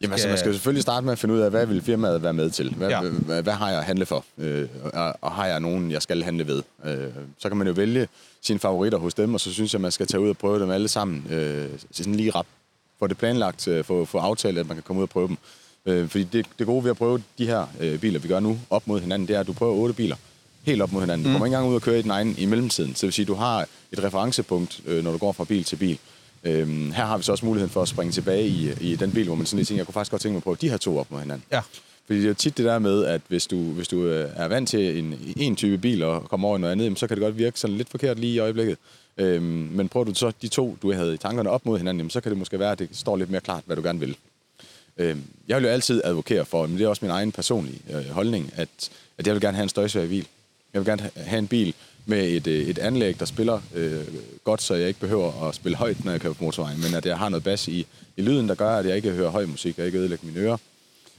[0.00, 2.22] Jamen, altså, man skal jo selvfølgelig starte med at finde ud af, hvad vil firmaet
[2.22, 2.74] være med til?
[2.74, 3.02] Hvad, Ja.
[3.04, 3.10] ja.
[3.10, 4.24] hvad, hvad har jeg at handle for?
[4.38, 6.62] Øh, og, og har jeg nogen, jeg skal handle ved?
[6.84, 7.08] Øh,
[7.38, 8.08] så kan man jo vælge
[8.42, 10.70] sine favoritter hos dem, og så synes jeg, man skal tage ud og prøve dem
[10.70, 11.26] alle sammen.
[11.32, 12.46] Øh, sådan lige rap.
[12.98, 15.36] Få det planlagt, øh, få, få aftalt, at man kan komme ud og prøve dem.
[15.86, 18.58] Øh, fordi det, det gode ved at prøve de her øh, biler, vi gør nu,
[18.70, 20.16] op mod hinanden, det er, at du prøver otte biler
[20.66, 21.26] helt op mod hinanden.
[21.26, 22.94] Du kommer ikke engang ud og køre i den egen i mellemtiden.
[22.94, 25.64] Så det vil sige, at du har et referencepunkt, øh, når du går fra bil
[25.64, 25.98] til bil.
[26.44, 29.26] Øhm, her har vi så også muligheden for at springe tilbage i, i den bil,
[29.26, 30.76] hvor man sådan lige tænker, jeg kunne faktisk godt tænke mig at prøve de her
[30.76, 31.44] to op mod hinanden.
[31.52, 31.60] Ja.
[32.06, 34.48] Fordi det er jo tit det der med, at hvis du, hvis du øh, er
[34.48, 37.22] vant til en, en type bil og kommer over i noget andet, så kan det
[37.22, 38.78] godt virke sådan lidt forkert lige i øjeblikket.
[39.18, 39.42] Øhm,
[39.72, 42.30] men prøver du så de to, du havde i tankerne op mod hinanden, så kan
[42.30, 44.16] det måske være, at det står lidt mere klart, hvad du gerne vil.
[44.96, 48.08] Øhm, jeg vil jo altid advokere for, men det er også min egen personlige øh,
[48.10, 50.26] holdning, at, at jeg vil gerne have en støjsvær bil.
[50.76, 51.74] Jeg vil gerne ha- have en bil
[52.06, 54.00] med et, øh, et anlæg, der spiller øh,
[54.44, 57.06] godt, så jeg ikke behøver at spille højt, når jeg kører på motorvejen, men at
[57.06, 59.78] jeg har noget bas i, i lyden, der gør, at jeg ikke hører høj musik
[59.78, 60.56] og ikke ødelægger mine ører.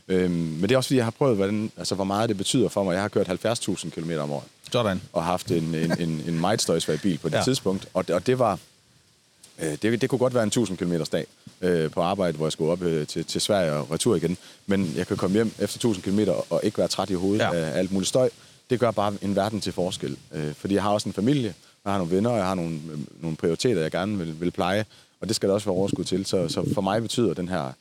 [0.08, 2.70] Øhm, men det er også fordi, jeg har prøvet, hvordan, altså, hvor meget det betyder
[2.70, 2.94] for mig.
[2.94, 5.02] Jeg har kørt 70.000 km om året Sådan.
[5.14, 7.44] og haft en, en, en, en meget støjsvag bil på det Ja.
[7.44, 7.88] tidspunkt.
[7.94, 8.60] Og, det- og det var...
[9.62, 11.26] Øh, det, det kunne godt være en 1000 km dag
[11.62, 14.38] øh, på arbejde, hvor jeg skulle op øh, til, til Sverige og retur igen.
[14.66, 17.54] Men jeg kan komme hjem efter 1000 km og ikke være træt i hovedet ja.
[17.56, 18.30] af alt muligt støj.
[18.70, 20.18] Det gør bare en verden til forskel.
[20.34, 21.54] Øh, fordi jeg har også en familie,
[21.86, 24.52] jeg har nogle venner, og jeg har nogle, øh, nogle prioriteter, jeg gerne vil, vil
[24.52, 24.86] pleje.
[25.22, 26.26] Og det skal der også være overskud til.
[26.26, 27.72] Så, så for mig betyder den her,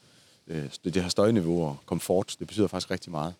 [0.49, 3.34] øh, det, det her støjniveau og komfort, det betyder faktisk rigtig meget.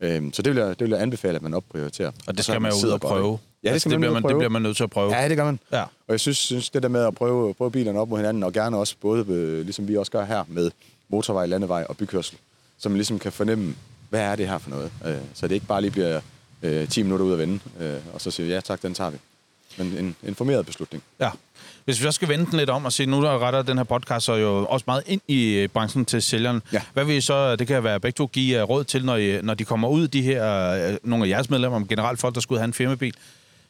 [0.00, 2.10] Øhm, så det vil, jeg, det vil jeg anbefale, at man opprioriterer.
[2.26, 3.12] Og det så skal man jo ud og godt.
[3.12, 3.38] prøve.
[3.62, 4.90] Ja, det Altså, skal man bliver ud man, og det bliver man nødt til at
[4.90, 5.16] prøve.
[5.16, 5.58] Ja, det gør man.
[5.72, 5.82] Ja.
[5.82, 8.52] Og jeg synes, synes det der med at prøve, prøve bilerne op mod hinanden, og
[8.52, 10.70] gerne også både, øh, ligesom vi også gør her, med
[11.08, 12.38] motorvej, landevej og bykørsel,
[12.78, 13.74] så man ligesom kan fornemme,
[14.10, 14.90] hvad er det her for noget?
[15.06, 16.20] Øh, Så det ikke bare lige bliver
[16.62, 19.10] øh, 10 minutter ud at vende, øh, og så siger vi, ja tak, den tager
[19.10, 19.18] vi.
[19.78, 21.02] Men en informeret beslutning.
[21.20, 21.30] Ja.
[21.84, 23.84] Hvis vi så skal vende den lidt om og sige, nu der retter den her
[23.84, 26.62] podcast så jo også meget ind i øh, branchen til sælgeren.
[26.72, 26.82] Ja.
[26.92, 29.42] Hvad vil I så, det kan være begge to, give øh, råd til, når, I,
[29.42, 32.46] når de kommer ud, de her, øh, nogle af jeres medlemmer, men generelt folk, der
[32.50, 33.14] og have en firmabil.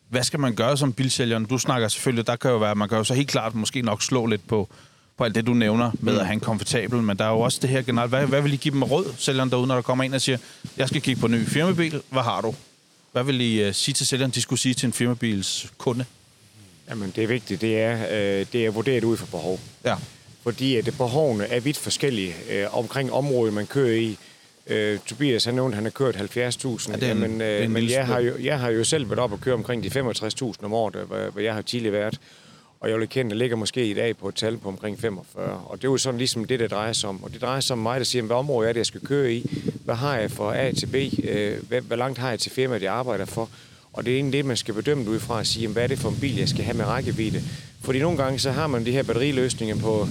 [0.08, 1.44] Hvad skal man gøre som bilsælgeren?
[1.44, 4.02] Du snakker selvfølgelig, der kan jo være, man kan jo så helt klart måske nok
[4.02, 4.68] slå lidt på,
[5.18, 7.58] på alt det, du nævner med at have en komfortabel, men der er jo også
[7.62, 8.10] det her generelt.
[8.10, 10.38] Hvad, hvad vil I give dem råd, sælgeren derude, når der kommer en og siger,
[10.76, 12.54] jeg skal kigge på en ny firmabil, hvad har du?
[13.12, 16.04] Hvad vil I uh, sige til sælgeren, de skulle sige til en firmabils kunde?
[16.90, 19.60] Jamen, det er vigtigt, det er, øh, det er vurderet ud fra behov.
[19.84, 19.96] Ja.
[20.42, 24.18] Fordi at behovene er vidt forskellige øh, omkring området, man kører i.
[24.66, 26.20] Øh, Tobias han nævnte, han har kørt 70.000.
[26.36, 28.84] Ja, det en- Jamen, det er øh, en men jeg har, jo, jeg har jo
[28.84, 31.92] selv været op og køre omkring de 65.000 om året, hvor, hvor jeg har tidligere
[31.92, 32.20] været.
[32.80, 35.62] Og jeg vil kende, ligger måske i dag på et tal på omkring 45.
[35.66, 37.24] Og det er jo sådan ligesom det, det drejer sig om.
[37.24, 39.32] Og det drejer sig om mig, der siger, hvad område er det, jeg skal køre
[39.32, 39.70] i?
[39.84, 40.94] Hvad har jeg fra A til B?
[41.24, 43.48] Øh, hvad, hvor langt har jeg til firmaet, jeg arbejder for?
[43.92, 45.98] Og det er egentlig det, man skal bedømme ud fra at sige, hvad er det
[45.98, 47.42] for en bil, jeg skal have med rækkevidde?
[47.80, 50.08] Fordi nogle gange, så har man de her batteriløsninger på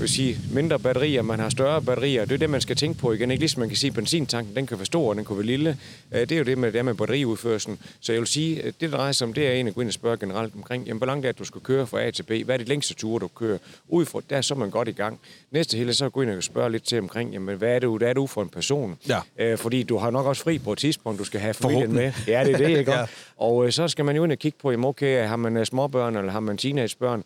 [0.00, 2.24] vil sige, mindre batterier, man har større batterier.
[2.24, 3.30] Det er det, man skal tænke på igen.
[3.30, 5.46] Ikke ligesom man kan sige, at benzintanken den kan være stor, og den kan være
[5.46, 5.76] lille.
[6.12, 7.78] Øh, Det er jo det med, det med batteriudførelsen.
[8.00, 9.80] Så jeg vil sige, at det, der drejer sig om, det er en at gå
[9.80, 12.10] ind og spørge generelt omkring, jamen, hvor langt er det, du skal køre fra A
[12.10, 12.30] til B?
[12.44, 13.58] Hvad er det længste ture, du kører?
[13.88, 15.20] Ud fra, der er så man godt i gang.
[15.50, 18.08] Næste hele, så gå ind og spørge lidt til omkring, jamen, hvad er det, hvad
[18.08, 18.98] er du for en person?
[19.08, 19.18] Ja.
[19.38, 22.12] Øh, fordi du har nok også fri på et tidspunkt, du skal have familien med.
[22.26, 22.92] Ja, det er det, ikke?
[22.98, 23.04] Ja.
[23.36, 25.66] Og øh, så skal man jo ind og kigge på, jamen, okay, har man øh,
[25.66, 27.24] småbørn, eller har man teenagebørn?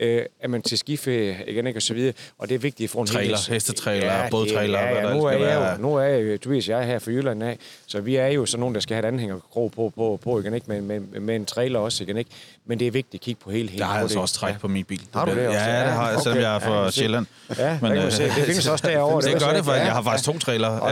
[0.00, 2.12] Øh, er man til skiferie, igen, ikke, og så videre.
[2.38, 5.24] Og det er vigtigt at få en Trailer, det- bådtrailer, Ja, hvad ja, der nu
[5.24, 8.00] er jeg jo, nu er jeg, jo- Tobias, jeg er her fra Jylland af, så
[8.00, 10.66] vi er jo sådan nogen, der skal have et anhængerkrog på, på, på igen, ikke,
[10.68, 12.30] med, med, med en trailer også, igen, ikke.
[12.66, 14.68] Men det er vigtigt at kigge på hele Der har jeg altså også træk på
[14.68, 15.00] min bil.
[15.14, 15.58] Har du det ja, også?
[15.60, 16.42] Ja, Ja, det har jeg, selvom okay.
[16.42, 16.90] jeg er Ja, fra.
[16.90, 17.26] Sjælland.
[17.58, 18.22] Ja, kan du se.
[18.24, 19.78] Det findes også derovre, Det, det gør det, for ja.
[19.84, 20.84] jeg har faktisk to trailer.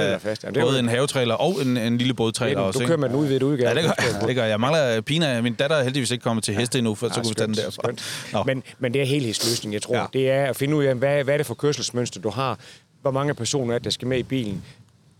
[0.55, 2.79] Øh, Både en havetrailer og en, en lille bådtrailer også.
[2.81, 3.69] Du kører med den udvidet udgave.
[3.69, 4.51] Ja, det gør, det gør jeg.
[4.51, 5.41] Jeg mangler Pina.
[5.41, 7.55] Min datter er heldigvis ikke kommet til heste endnu, for så kunne vi tage den
[7.55, 8.43] derfra.
[8.47, 9.97] Men, men det er helhedsløsning, jeg tror.
[9.97, 10.07] Ja.
[10.13, 12.59] Det er at finde ud af, hvad, hvad er det for kørselsmønster, du har?
[13.03, 14.65] Hvor mange personer er der skal med i bilen?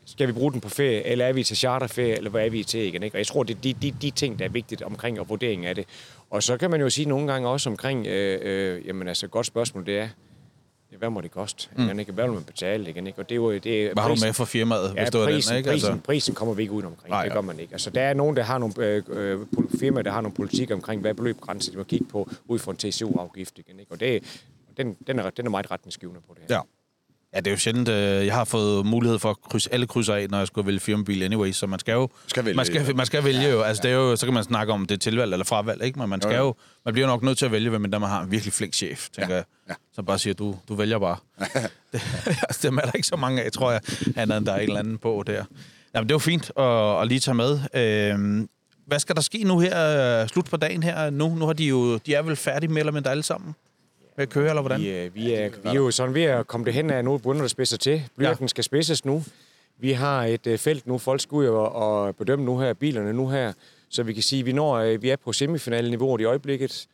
[0.07, 2.65] Skal vi bruge den på ferie, eller er vi til charterferie, eller hvad er vi
[2.65, 3.03] til igen?
[3.03, 3.15] Ikke?
[3.15, 5.69] Og jeg tror, det er de, de, de ting, der er vigtigt omkring og vurderingen
[5.69, 5.85] af det.
[6.31, 9.33] Og så kan man jo sige nogle gange også omkring, øh, øh, jamen altså, et
[9.33, 10.09] godt spørgsmål, det er,
[10.99, 11.69] hvad må det koste?
[11.77, 11.85] Mm.
[11.85, 12.13] Igen, ikke?
[12.13, 12.91] Hvad vil man betale?
[12.91, 13.19] Igen, ikke?
[13.19, 15.11] Og det er jo, det er Hvad har du prisen- med for firmaet, Ja, hvis
[15.11, 15.71] det var prisen, den, ikke?
[15.71, 17.11] Prisen, Altså, prisen kommer vi ikke ud omkring.
[17.11, 17.73] Nej, det gør man ikke.
[17.73, 19.41] Altså, der er nogen, der har nogle øh, øh,
[19.81, 22.77] firmaer, der har nogle politik omkring, hvad beløbgrænse de må kigge på ud fra en
[22.77, 23.59] TCU-afgift.
[23.59, 23.93] Igen, ikke?
[23.93, 24.43] Og det,
[24.77, 26.57] den, den, er, den er meget retningsgivende på det her.
[26.57, 26.61] ja.
[27.35, 30.15] Ja, det er jo sjældent, øh, jeg har fået mulighed for at krydse alle krydser
[30.15, 32.09] af, når jeg skulle vælge firmabil anyway, så man skal jo...
[32.27, 32.93] Skal vælge, man skal, ja.
[32.93, 34.99] man skal vælge jo, altså det er jo, så kan man snakke om det er
[34.99, 35.99] tilvalg eller fravalg, ikke?
[35.99, 36.55] Men man skal Jo, jo.
[36.85, 39.09] man bliver nok nødt til at vælge, hvem der man har en virkelig flink chef,
[39.09, 39.45] tænker Ja, jeg.
[39.69, 39.75] ja.
[39.95, 41.17] Som bare siger, du, du vælger bare.
[41.93, 42.03] det,
[42.49, 43.81] altså, dem er der ikke så mange af, tror jeg,
[44.17, 45.45] andet end der er et eller andet på der.
[45.95, 47.61] Jamen, det var fint at, at lige tage med.
[47.75, 48.49] Øhm,
[48.87, 51.11] hvad skal der ske nu her, slut på dagen her?
[51.11, 53.55] Nu, nu har de jo, de er vel færdige med eller mindre alle sammen
[54.19, 54.81] med at køre, eller hvordan?
[54.81, 57.19] Vi, øh, vi, er, vi er jo sådan ved at komme det hen af, nu
[57.19, 58.03] begynder der spidser til.
[58.17, 58.49] Blyanten ja.
[58.49, 59.25] skal spidses nu.
[59.79, 63.13] Vi har et øh, felt nu, folk skal ud og, og bedømme nu her, bilerne
[63.13, 63.53] nu her,
[63.89, 66.87] så vi kan sige, at vi, når, øh, vi er på semifinaleniveau i øjeblikket,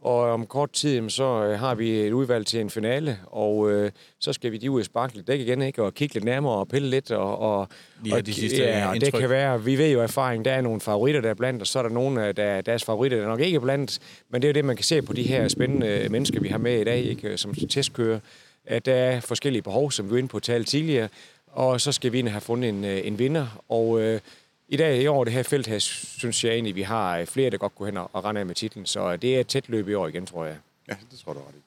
[0.00, 3.90] og om kort tid, så øh, har vi et udvalg til en finale, og øh,
[4.20, 5.82] så skal vi de ud og sparke lidt dæk igen, ikke?
[5.82, 7.10] og kigge lidt nærmere og pille lidt.
[7.10, 7.68] Og, og,
[8.06, 9.20] have og, de sidste ja, og det indtryk.
[9.20, 11.78] kan være, vi ved jo erfaring, der er nogle favoritter, der er blandt, og så
[11.78, 13.98] er der nogle af der, deres favoritter, der er nok ikke er blandt,
[14.30, 16.58] men det er jo det, man kan se på de her spændende mennesker, vi har
[16.58, 17.38] med i dag, ikke?
[17.38, 18.20] som testkører,
[18.66, 21.08] at der er forskellige behov, som vi var inde på at tale tidligere,
[21.46, 24.20] og så skal vi ind have fundet en, øh, en vinder, og øh,
[24.68, 27.50] i dag i år, det her felt her, synes jeg egentlig, vi har øh, flere,
[27.50, 29.88] der godt kunne hen og rende af med titlen, så det er et tæt løb
[29.88, 30.56] i år igen, tror jeg.
[30.88, 31.62] Ja, det tror du ret i.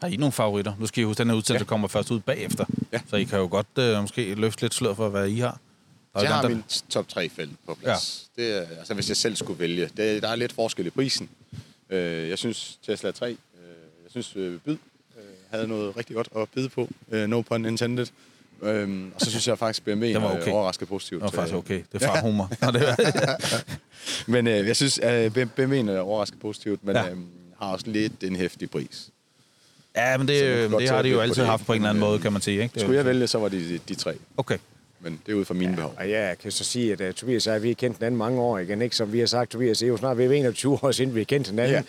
[0.00, 0.74] Har I nogle favoritter?
[0.78, 1.68] Nu skal I huske, den her udsendelse ja.
[1.68, 2.64] kommer først ud bagefter.
[2.92, 3.00] Ja.
[3.10, 5.60] Så I kan jo godt øh, måske løfte lidt slør for, hvad I har.
[6.14, 8.30] Der er Jeg har der- min top 3 felt på plads.
[8.38, 8.42] Ja.
[8.42, 9.90] Det er, altså, hvis jeg selv skulle vælge.
[9.96, 11.28] Det, der er lidt forskel i prisen.
[11.90, 13.36] Øh, jeg synes Tesla 3, øh,
[14.04, 14.72] jeg synes øh, Byd
[15.16, 16.88] øh, havde noget rigtig godt at byde på.
[17.10, 18.06] Øh, no pun intended.
[18.62, 20.50] Øhm, og så synes jeg faktisk, BMW Den var okay.
[20.50, 21.22] overrasket positivt.
[21.22, 21.82] Det var faktisk Øh, okay.
[21.92, 22.50] Det er far humor.
[22.60, 23.60] Er,
[24.30, 27.02] Men øh, jeg synes, at øh, BMW'en er overrasket positivt, men Ja.
[27.04, 27.10] ja.
[27.10, 27.16] øh,
[27.60, 29.08] har også lidt en hæftig pris.
[29.96, 31.50] ja, men det, øh, det har de jo altid det.
[31.50, 32.62] haft på en eller anden Men, måde, øh, kan man sige.
[32.62, 32.72] Ikke?
[32.74, 34.14] Det er Skulle jeg vælge, så var det de, de tre.
[34.36, 34.58] Okay.
[35.00, 35.94] Men det er ud fra mine behov.
[35.98, 38.40] Og jeg kan så sige, at uh, Tobias og jeg, vi har kendt hinanden mange
[38.40, 38.96] år igen, ikke?
[38.96, 41.24] Som vi har sagt, Tobias, det er jo snart ved 21 år siden, vi har
[41.24, 41.74] kendt hinanden.
[41.76, 41.82] Ja.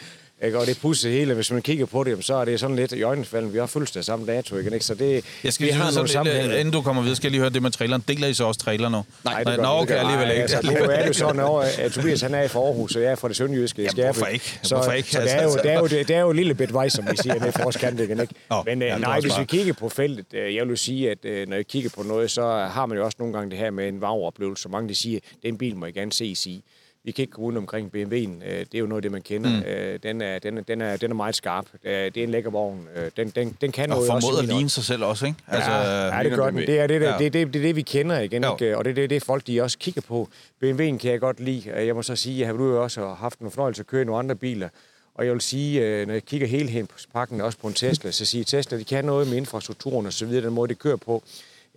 [0.46, 0.60] Ikke?
[0.60, 3.02] Og det pusser hele, hvis man kigger på det, så er det sådan lidt i
[3.04, 3.54] øjnefalden.
[3.54, 4.86] Vi har fødselsdag samme dato, igen, ikke?
[4.86, 7.28] Så det, Jeg skal vi lige har høre nogle øh, inden du kommer videre, skal
[7.28, 8.04] jeg lige høre det med traileren.
[8.08, 9.04] Deler I så også trailer nu?
[9.24, 9.96] Nej, det gør Nå, okay, ikke.
[9.96, 10.41] alligevel Nej, ikke.
[10.41, 13.12] Altså, nu er det jo sådan, over, at Tobias han er fra Aarhus, og jeg
[13.12, 14.16] er fra det sønderjyske i Jamen, Skærby.
[14.16, 14.60] hvorfor ikke?
[14.64, 15.12] Så, Hvorfor ikke?
[15.12, 16.89] Så det er, jo, det, er jo, det, det er jo en lille bit vej,
[16.89, 18.34] som vi siger, nede for os kant, igen, ikke?
[18.50, 20.76] Nå, Men ja, øh, er nej, hvis vi kigger på feltet, øh, jeg vil jo
[20.76, 22.41] sige, at øh, når jeg kigger på noget, så
[22.72, 24.64] har man jo også nogle gange det her med en varoplevelse.
[24.64, 26.64] Så mange de siger, den bil må jeg gerne ses i.
[27.06, 28.45] Vi kan ikke gå uden omkring BMW'en.
[28.45, 29.49] Øh, Det er jo noget af det, man kender.
[29.49, 29.99] Mm.
[30.04, 31.66] Den, er, den, er, den, er, den er meget skarp.
[31.84, 32.88] Øh, Det er en lækker vogn.
[32.95, 34.28] Øh, Den, den, den kan Og noget også.
[34.28, 35.38] formået at ligne sig selv også, ikke?
[35.47, 36.39] Altså, ja, ja, det den.
[36.39, 36.60] BMW.
[36.60, 37.18] Det er det, der, Ja.
[37.18, 38.54] det, er det, det, er det, vi kender igen, Jo.
[38.54, 38.78] ikke?
[38.78, 40.30] og det er det, det, folk de også kigger på.
[40.64, 41.86] BMW'en kan jeg godt lide.
[41.86, 44.06] Jeg må så sige, at jeg har jo også haft en fornøjelse at køre i
[44.06, 44.70] nogle andre biler.
[45.16, 47.74] Og jeg vil sige, øh, når jeg kigger hele hen på pakken, også på en
[47.74, 50.80] Tesla, så siger Tesla, de kan noget med infrastrukturen og så videre, den måde, det
[50.80, 51.24] kører på.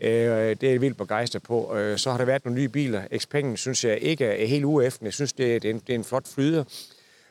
[0.03, 1.77] Øh, Det er jeg vildt begejstret på.
[1.77, 3.03] Øh, Så har der været nogle nye biler.
[3.19, 5.05] Xpengen synes jeg ikke er helt ueften.
[5.07, 6.65] Jeg synes, det er, det er, en, det er en flot flyder.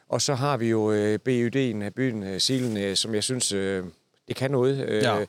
[0.09, 3.51] Og så har vi jo øh, BUD'en af byen, øh, Silen, øh, som jeg synes,
[3.51, 3.83] øh,
[4.27, 4.85] det kan noget.
[4.87, 5.25] Øh, Ja.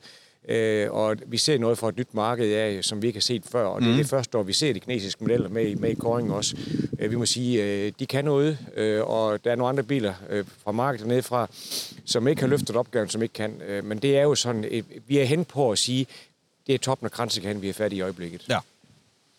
[0.49, 3.43] Øh, og vi ser noget fra et nyt marked, ja, som vi ikke har set
[3.53, 3.65] før.
[3.65, 6.33] Og det er det første år, vi ser de kinesiske modeller med, med i Koring
[6.33, 6.57] også.
[6.99, 10.15] Øh, vi må sige, øh, de kan noget, øh, og der er nogle andre biler
[10.31, 11.49] øh, fra markedet nede fra,
[12.05, 13.63] som ikke har løftet opgaven, som ikke kan.
[13.69, 16.07] Øh, men det er jo sådan, et, vi er hen på at sige,
[16.67, 18.43] det er toppen af kransekanden, vi er færdige i øjeblikket.
[18.49, 18.59] Ja.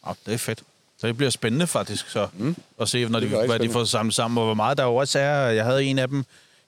[0.04, 0.64] Oh, det er fedt.
[0.98, 2.56] Så det bliver spændende faktisk så, mm.
[2.82, 3.74] at se, når de, hvad de spændende.
[3.74, 5.50] får samlet sammen, og hvor meget der jo også er.
[5.50, 6.26] Jeg havde en af dem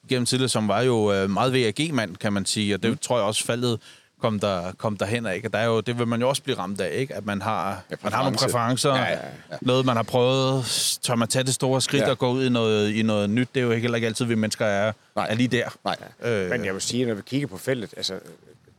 [0.10, 2.98] gennem tidligere, som var jo øh, meget VAG-mand, kan man sige, og det mm.
[2.98, 3.80] tror jeg også faldet
[4.22, 5.36] kom der, kom der hen af.
[5.36, 5.48] Ikke?
[5.48, 7.16] Og der er jo, det vil man jo også blive ramt af, ikke?
[7.16, 8.88] at man har, ja, man har nogle præference.
[8.88, 9.58] præferencer, ja, ja, ja.
[9.62, 10.66] noget man har prøvet,
[11.02, 12.10] tør man tage det store skridt Ja.
[12.10, 13.50] og gå ud i noget, i noget nyt.
[13.56, 15.28] Det er jo heller ikke altid, vi mennesker er, Nej.
[15.30, 15.70] er lige der.
[15.84, 15.96] Nej.
[16.24, 18.14] Øh, Men jeg vil sige, når vi kigger på feltet, altså,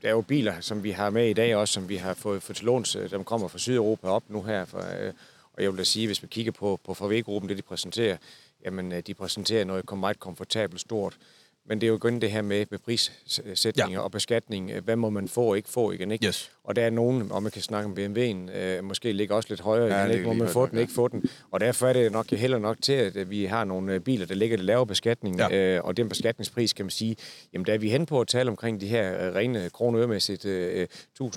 [0.03, 2.43] der er jo biler, som vi har med i dag også, som vi har fået
[2.43, 4.65] fået til låns, øh, kommer fra Sydeuropa op nu her.
[4.65, 5.13] For, øh,
[5.53, 8.17] og jeg vil da sige, hvis vi kigger på, på VW-gruppen, det de præsenterer,
[8.65, 11.19] jamen øh, de præsenterer noget meget komfortabelt stort.
[11.67, 14.05] Men det er jo igen det her med, med prissætninger ja.
[14.05, 14.71] og beskatning.
[14.71, 16.27] øh, Hvad må man få og ikke få igen, ikke?
[16.27, 16.51] Yes.
[16.65, 19.61] Og der er nogen, og man kan snakke om BMW'en, øh, måske ligger også lidt
[19.61, 20.27] højere, Ja, igen, ikke?
[20.27, 20.81] Må man få nok, den, ja.
[20.81, 21.25] ikke få den.
[21.51, 24.27] Og derfor er det nok heller nok til, at øh, vi har nogle øh, biler,
[24.27, 25.39] der ligger lidt lavere beskatning.
[25.39, 25.77] Ja.
[25.77, 27.17] Øh, og den beskatningspris, kan man sige,
[27.53, 30.87] jamen der er vi hen på at tale omkring de her øh, rene kroneøremæssigt øh,
[31.23, 31.31] 1.000-1.200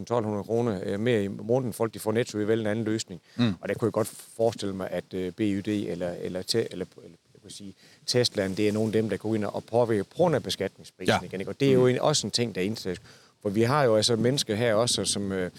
[0.43, 1.73] kroner øh, mere i måneden.
[1.73, 3.21] Folk de får netto i vel en anden løsning.
[3.35, 3.53] Mm.
[3.61, 4.07] Og der kunne jeg godt
[4.37, 7.73] forestille mig, at øh, BYD eller, eller, te, eller, eller jeg kan sige,
[8.07, 11.13] Teslaen, det er nogle af dem, der går ind og påvirker på grund af beskatningsprisen.
[11.21, 11.25] Ja.
[11.25, 11.51] Igen, ikke?
[11.51, 13.01] Og det er jo en, også en ting, der er indtægt.
[13.41, 15.51] For vi har jo altså mennesker her også, som øh,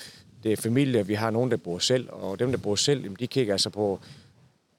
[0.43, 3.17] det er familier, vi har nogen, der bor selv, og dem, der bor selv, jamen,
[3.21, 4.01] de kigger altså på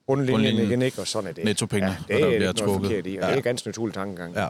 [0.07, 0.66] bundlinjen, Bundlinjen.
[0.68, 1.01] igen, ikke?
[1.01, 1.43] Og sådan er det.
[1.43, 3.05] Nettopengene, ja, det der er bliver ikke noget trukket.
[3.07, 3.28] i, og Ja.
[3.28, 4.36] det er en ganske naturlig tankegang.
[4.36, 4.47] Ja.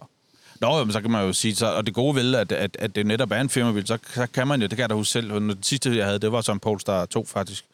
[0.62, 2.96] Nå, jamen, så kan man jo sige, så, og det gode ved, at, at, at
[2.96, 5.12] det netop er en firmabil, så, så kan man jo, det kan jeg da huske
[5.12, 7.66] selv, og det sidste, jeg havde, det var så en Polestar 2 faktisk.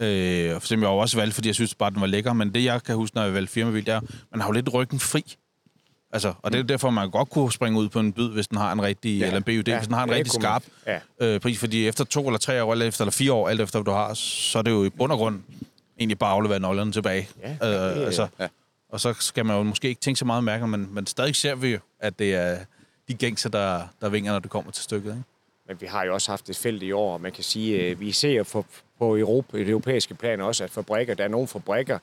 [0.00, 2.64] Øh, eksempel, jeg jo også valgt, fordi jeg synes bare, den var lækker, men det,
[2.64, 4.00] jeg kan huske, når jeg valgte firmabil, det er,
[4.32, 5.36] man har jo lidt ryggen fri.
[6.12, 8.46] Altså, og det er jo derfor, man godt kunne springe ud på en byd, hvis
[8.48, 9.26] den har en rigtig, ja.
[9.26, 9.72] eller en BUD, ja.
[9.72, 10.98] Ja, hvis den har en det rigtig skarp Ja.
[11.20, 13.78] øh, pris, fordi efter to eller tre år, eller efter eller fire år, alt efter
[13.78, 15.40] hvad du har, så er det jo i bund og grund
[15.98, 17.28] egentlig bare at aflevere nøglerne tilbage.
[17.42, 17.56] Ja, øh,
[18.02, 18.46] er- altså, ja.
[18.88, 21.54] Og så skal man jo måske ikke tænke så meget mærke, men, men stadig ser
[21.54, 22.58] vi jo, at det er
[23.08, 25.10] de gængse, der, der vinger, når det kommer til stykket.
[25.10, 25.22] Ikke?
[25.68, 28.00] Men vi har jo også haft et felt i år, og man kan sige, at
[28.00, 28.66] vi ser for,
[28.98, 31.98] på Europa, det europæiske plan også, at fabrikker, der er nogle fabrikker,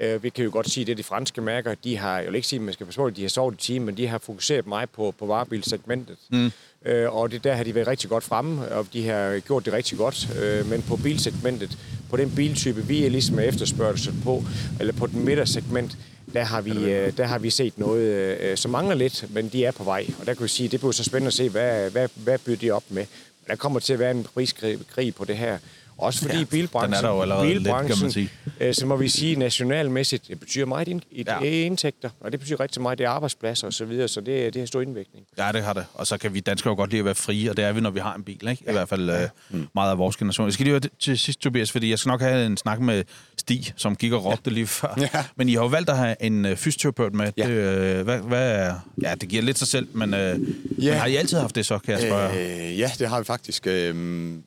[0.00, 2.34] øh, vi kan jo godt sige, det er de franske mærker, de har, jeg vil
[2.34, 4.18] ikke sige, at man skal på, at de har sovet i timen, men de har
[4.18, 6.16] fokuseret meget på, på varebilsegmentet.
[6.30, 6.52] Mm.
[6.84, 9.72] Øh, og det der har de været rigtig godt fremme, og de har gjort det
[9.72, 10.28] rigtig godt.
[10.42, 11.78] Øh, men på bilsegmentet,
[12.10, 14.44] på den biltype, vi er ligesom er efterspørgsel på,
[14.80, 15.98] eller på den midtersegment,
[16.34, 19.64] der har vi, øh, der har vi set noget, øh, som mangler lidt, men de
[19.64, 20.06] er på vej.
[20.20, 22.56] Og der kan vi sige, det bliver så spændende at se, hvad, hvad, hvad byder
[22.56, 23.06] de op med.
[23.46, 25.58] Der kommer til at være en priskrig krig på det her.
[26.02, 28.30] Også fordi Ja, ja, bilbranchen, den er der jo allerede lidt, kan man bilbranchen sige.
[28.60, 31.44] øh, så må vi sige nationalmæssigt, det betyder meget ind, i, Ja.
[31.44, 31.50] ja.
[31.50, 34.60] indtægter, og det betyder rigtig meget, det er arbejdspladser og så videre, så det, det
[34.62, 35.26] har stor indvirkning.
[35.38, 35.84] Ja, det har det.
[35.94, 37.80] Og så kan vi danskere jo godt lide at være frie, og det er vi,
[37.80, 38.64] når vi har en bil, ikke?
[38.68, 40.46] I hvert fald øh, meget af vores generation.
[40.46, 43.04] Jeg skal lige høre til sidst, Tobias, fordi jeg skal nok have en snak med
[43.38, 44.94] Stig, som gik og råbte lige før.
[45.14, 45.24] Ja.
[45.36, 47.32] Men I har jo valgt at have en øh, fysioterapeut med.
[47.36, 47.46] Ja.
[47.46, 48.74] Det, øh, hvad, hvad er...
[49.02, 50.38] Ja, det giver lidt sig selv, men, øh,
[50.78, 52.68] men har I altid haft det så, kan jeg spørge?
[52.70, 53.66] Øh, ja, det har vi faktisk.
[53.66, 53.94] Øh,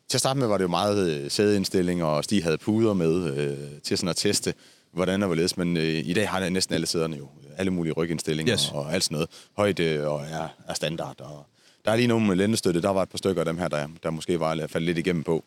[0.10, 3.37] til at starte med var det jo meget øh, sædeindstilling, og Stig havde puder med
[3.37, 4.53] øh, til sådan at teste,
[4.91, 5.57] hvordan og hvorledes.
[5.57, 7.27] Men øh, i dag har det næsten alle sæderne jo
[7.57, 8.71] alle mulige rygindstillinger Yes.
[8.73, 9.29] og alt sådan noget.
[9.57, 11.21] Højde og er, er standard.
[11.21, 11.45] Og
[11.85, 12.81] der er lige nogle med lændestøtte.
[12.81, 14.97] Der var et par stykker af dem her, der, der måske var at falde lidt
[14.97, 15.43] igennem på.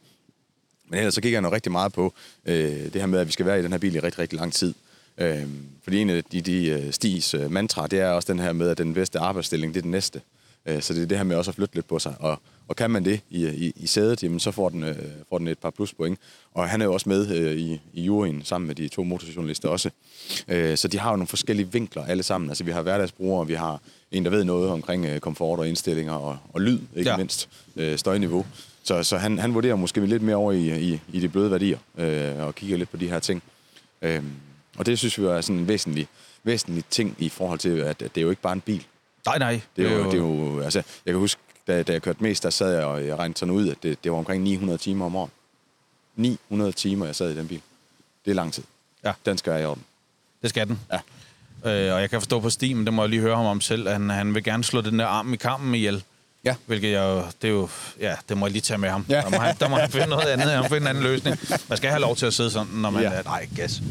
[0.88, 2.14] Men ellers så kigger jeg nok rigtig meget på
[2.47, 4.38] øh, det her med, at vi skal være i den her bil i rigtig, rigtig
[4.38, 4.74] lang tid.
[5.18, 5.42] Øh,
[5.84, 8.68] fordi en af de, de øh, Stigs øh, mantra, det er også den her med,
[8.68, 10.20] at den bedste arbejdsstilling, det er den næste.
[10.66, 12.14] Øh, så det er det her med også at flytte lidt på sig.
[12.20, 14.97] Og, og kan man det i, i, i sædet, jamen, så får den, øh,
[15.29, 16.19] får den et par pluspoint.
[16.55, 19.69] Og han er jo også med øh, i, i juryen, sammen med de to motorjournalister
[19.69, 19.91] også.
[20.49, 22.51] Øh, så de har jo nogle forskellige vinkler alle sammen.
[22.51, 23.81] Altså vi har hverdagsbrugere, vi har
[24.12, 27.17] en, der ved noget omkring øh, komfort og indstillinger og, og lyd, ikke Ja.
[27.17, 28.47] mindst, øh, støjniveau.
[28.83, 31.79] Så, så han, han vurderer måske lidt mere over i, i, i de bløde værdier,
[31.99, 33.43] øh, og kigger lidt på de her ting.
[34.03, 34.23] Øh,
[34.79, 36.07] og det synes vi er sådan en væsentlig,
[36.45, 38.85] væsentlig ting i forhold til, at, at det er jo ikke bare en bil.
[39.27, 39.61] Nej, nej.
[39.77, 42.43] Det er jo, det er jo altså, jeg kan huske, da, da jeg kørte mest,
[42.43, 45.07] der sad jeg og jeg regnede sådan ud, at det, det var omkring 900 timer
[45.07, 45.31] om året.
[46.17, 47.61] 900 timer, jeg sad i den bil.
[48.25, 48.62] Det er lang tid.
[49.05, 49.12] Ja.
[49.27, 49.85] Den skal jeg i orden.
[50.43, 50.81] Det skal den.
[50.93, 51.01] Ja.
[51.64, 53.61] Øh, og jeg kan forstå på Stig, men det må jeg lige høre ham om
[53.61, 56.05] selv, at han, han vil gerne slå den der arm i kampen ihjel.
[56.47, 56.55] Ja.
[56.66, 57.68] Hvilket jeg jo, det er jo,
[58.01, 59.07] ja, det må jeg lige tage med ham.
[59.09, 59.20] Ja.
[59.20, 61.38] Der, må han, der må han finde noget andet, han finde en anden løsning.
[61.68, 63.09] Man skal have lov til at sidde sådan, når man Ja.
[63.11, 63.82] er, nej, gas.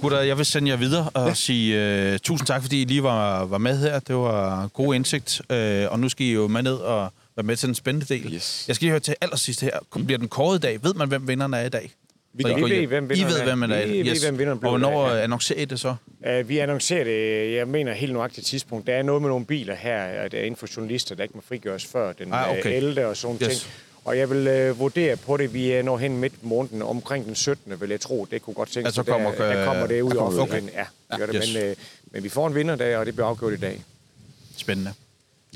[0.00, 1.34] Gutter, jeg vil sende jer videre og ja.
[1.34, 3.98] sige uh, tusind tak, fordi I lige var, var med her.
[3.98, 5.56] Det var god indsigt, uh,
[5.92, 8.34] og nu skal I jo med ned og være med til den spændende del.
[8.34, 8.64] Yes.
[8.68, 9.78] Jeg skal lige høre til allersidst her.
[10.06, 10.84] Bliver den kåret i dag?
[10.84, 11.92] Ved man, hvem vinderen er i dag?
[12.36, 13.86] Vi Når I går ved, hvem I ved, hvem man er.
[13.86, 15.22] Vi ved, hvem vinderen Og bliver hvornår i dag, ja.
[15.22, 15.94] annoncerer I det så?
[16.40, 18.86] Uh, vi annoncerer det, jeg mener helt nøjagtigt tidspunkt.
[18.86, 21.42] Der er noget med nogle biler her, det er inden for journalister, der ikke må
[21.48, 22.60] frigøres før den Ah, ah, okay.
[22.60, 22.76] okay.
[22.76, 23.06] 11.
[23.06, 23.48] og sådan Yes.
[23.52, 23.60] yes.
[23.60, 23.72] ting.
[24.04, 27.26] Og jeg vil uh, vurdere på det, vi er når hen midt i måneden, omkring
[27.26, 27.80] den 17.
[27.80, 28.26] vil jeg tro.
[28.30, 30.70] Det kunne godt tænke Ja, så kommer, der, der kommer det ud der kommer- offentligheden.
[30.76, 31.34] Ja, det gør det.
[31.44, 31.54] Yes.
[31.54, 31.76] Men, uh,
[32.12, 33.82] men vi får en vinder der, og det bliver afgjort i dag.
[34.56, 34.92] Spændende.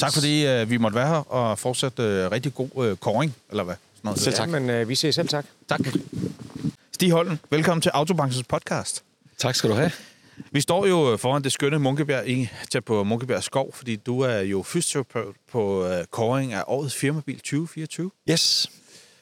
[0.00, 3.64] Tak fordi uh, vi måtte være her og fortsat uh, rigtig god uh, kåring, eller
[3.64, 3.74] hvad?
[4.16, 4.18] Sådan noget.
[4.18, 4.48] Selv tak.
[4.48, 5.44] Ja, men uh, vi ses selv tak.
[5.68, 5.80] tak.
[6.92, 9.04] Stig Holden, velkommen til Autobranchens podcast.
[9.38, 9.90] Tak skal du have.
[10.50, 14.20] Vi står jo øh, foran det skønne Munkebjerg, i, tæt på Munkebjerg Skov, fordi du
[14.20, 18.10] er jo fysioterapeut på uh, kåring af årets firmabil 2024.
[18.30, 18.70] Yes.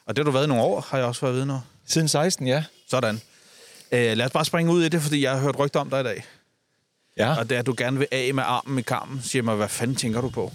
[0.07, 1.61] Og det har du været i nogle år, har jeg også fået at vide nu.
[1.87, 2.65] Siden 16, ja.
[2.91, 3.15] Sådan.
[3.15, 6.01] Uh, lad os bare springe ud i det, fordi jeg har hørt rygter om dig
[6.01, 6.25] i dag.
[7.19, 7.37] Ja.
[7.39, 9.21] Og det er, at du gerne vil af med armen i karmen.
[9.25, 10.53] Siger mig, hvad fanden tænker du på?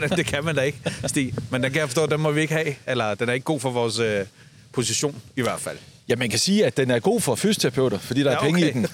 [0.16, 1.34] Det kan man da ikke, Stig.
[1.50, 2.74] Men den kan jeg forstå, den må vi ikke have.
[2.86, 4.26] Eller den er ikke god for vores øh,
[4.72, 5.78] position, i hvert fald.
[6.08, 8.68] Ja, man kan sige, at den er god for fysioterapeuter, fordi der er Ja, penge
[8.68, 8.82] i den.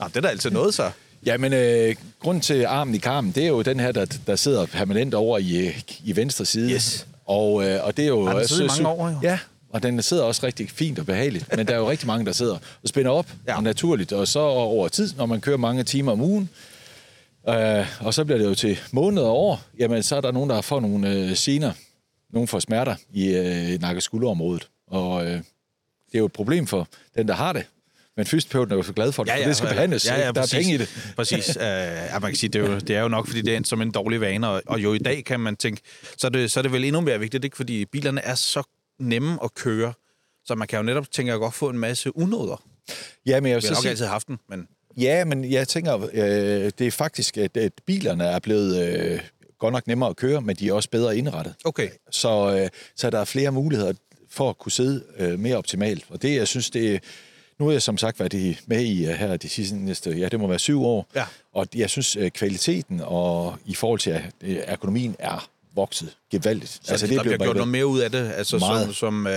[0.00, 0.90] Nå, det er da altid noget, så.
[1.26, 4.66] Jamen, øh, grunden til armen i karmen, det er jo den her, der, der sidder
[4.66, 6.72] permanent over i, øh, i venstre side.
[6.72, 7.06] Yes.
[7.26, 8.26] Og, øh, og det er jo...
[8.26, 9.18] Har den siddet i mange år, jo?
[9.22, 9.38] Ja,
[9.70, 11.56] og den sidder også rigtig fint og behageligt.
[11.56, 13.54] Men der er jo rigtig mange, der sidder og spænder op Ja.
[13.54, 13.60] ja.
[13.60, 14.12] naturligt.
[14.12, 16.48] Og så over tid, når man kører mange timer om ugen,
[17.48, 20.50] øh, og så bliver det jo til måneder og år, jamen så er der nogen,
[20.50, 21.72] der får nogle øh, gener,
[22.32, 24.68] nogen får smerter i øh, nakkeskulderområdet.
[24.86, 27.66] Og øh, det er jo et problem for den, der har det.
[28.16, 30.06] Men fysioterapeuten er jo så glad for det, ja, ja, for det skal behandles.
[30.06, 30.58] Ja, ja, der er præcis.
[30.58, 31.12] penge i det.
[31.16, 31.56] Præcis.
[31.56, 31.62] Uh,
[32.12, 33.64] ja, man kan sige, det er, jo, det er jo nok, fordi det er en,
[33.64, 35.80] som en dårlig vane, og, og jo i dag kan man tænke,
[36.16, 37.56] så er det, så er det vel endnu mere vigtigt, ikke?
[37.56, 38.62] fordi bilerne er så
[38.98, 39.92] nemme at køre,
[40.44, 42.62] så man kan jo netop, tænker jeg, godt få en masse unåder.
[43.26, 45.68] Ja, men jeg vil Vi har nok sige, altid haft den, men Ja, men jeg
[45.68, 49.20] tænker, øh, det er faktisk, at, at bilerne er blevet øh,
[49.58, 51.54] godt nok nemmere at køre, men de er også bedre indrettet.
[51.64, 51.88] okay.
[52.10, 53.92] Så, øh, så der er flere muligheder
[54.30, 56.04] for at kunne sidde øh, mere optimalt.
[56.08, 57.02] Og det, jeg synes, det
[57.58, 60.40] nu har jeg som sagt været med i øh, her de sidste næste, ja, det
[60.40, 61.06] må være syv år.
[61.14, 61.24] Ja.
[61.52, 65.48] Og jeg synes, øh, kvaliteten og i forhold til øh, ergonomien er
[65.78, 66.80] vokset gevaldigt.
[66.82, 68.96] Så altså, det der bliver gjort noget mere ud af det, altså som, Meget.
[68.96, 69.32] som uh,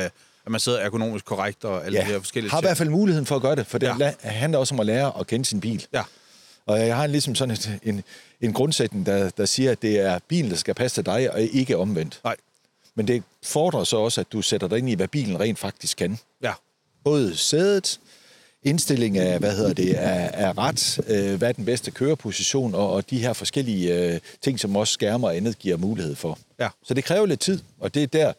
[0.45, 2.89] at man sidder ergonomisk korrekt og alle ja, de her forskellige har i hvert fald
[2.89, 4.13] muligheden for at gøre det, for det ja.
[4.21, 5.85] handler også om at lære at kende sin bil.
[5.93, 6.03] Ja.
[6.65, 8.03] Og jeg har ligesom sådan et, en,
[8.41, 11.41] en grundsætning, der, der siger, at det er bilen, der skal passe til dig, og
[11.41, 12.19] ikke omvendt.
[12.23, 12.35] Nej.
[12.95, 15.97] Men det fordrer så også, at du sætter dig ind i, hvad bilen rent faktisk
[15.97, 16.19] kan.
[16.43, 16.53] Ja.
[17.03, 17.99] Både sædet,
[18.63, 22.91] indstilling af, hvad hedder det, af, af ret, øh, hvad er den bedste køreposition, og,
[22.91, 26.39] og de her forskellige øh, ting, som også skærmer og andet giver mulighed for.
[26.59, 26.69] Ja.
[26.83, 28.33] Så det kræver lidt tid, og det er der,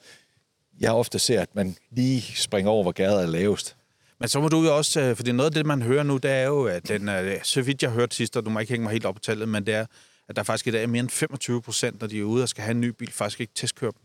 [0.80, 3.76] jeg ofte ser, at man lige springer over, hvor gader er lavest.
[4.18, 6.30] Men så må du jo også, øh, fordi noget af det, man hører nu, det
[6.30, 8.72] er jo, at den, er, så vidt jeg har hørt sidst, og du må ikke
[8.72, 9.86] hænge mig helt op på tallet, men det er,
[10.28, 12.48] at der faktisk i dag er mere end 25 procent, når de er ude og
[12.48, 14.00] skal have en ny bil, faktisk ikke testkører dem.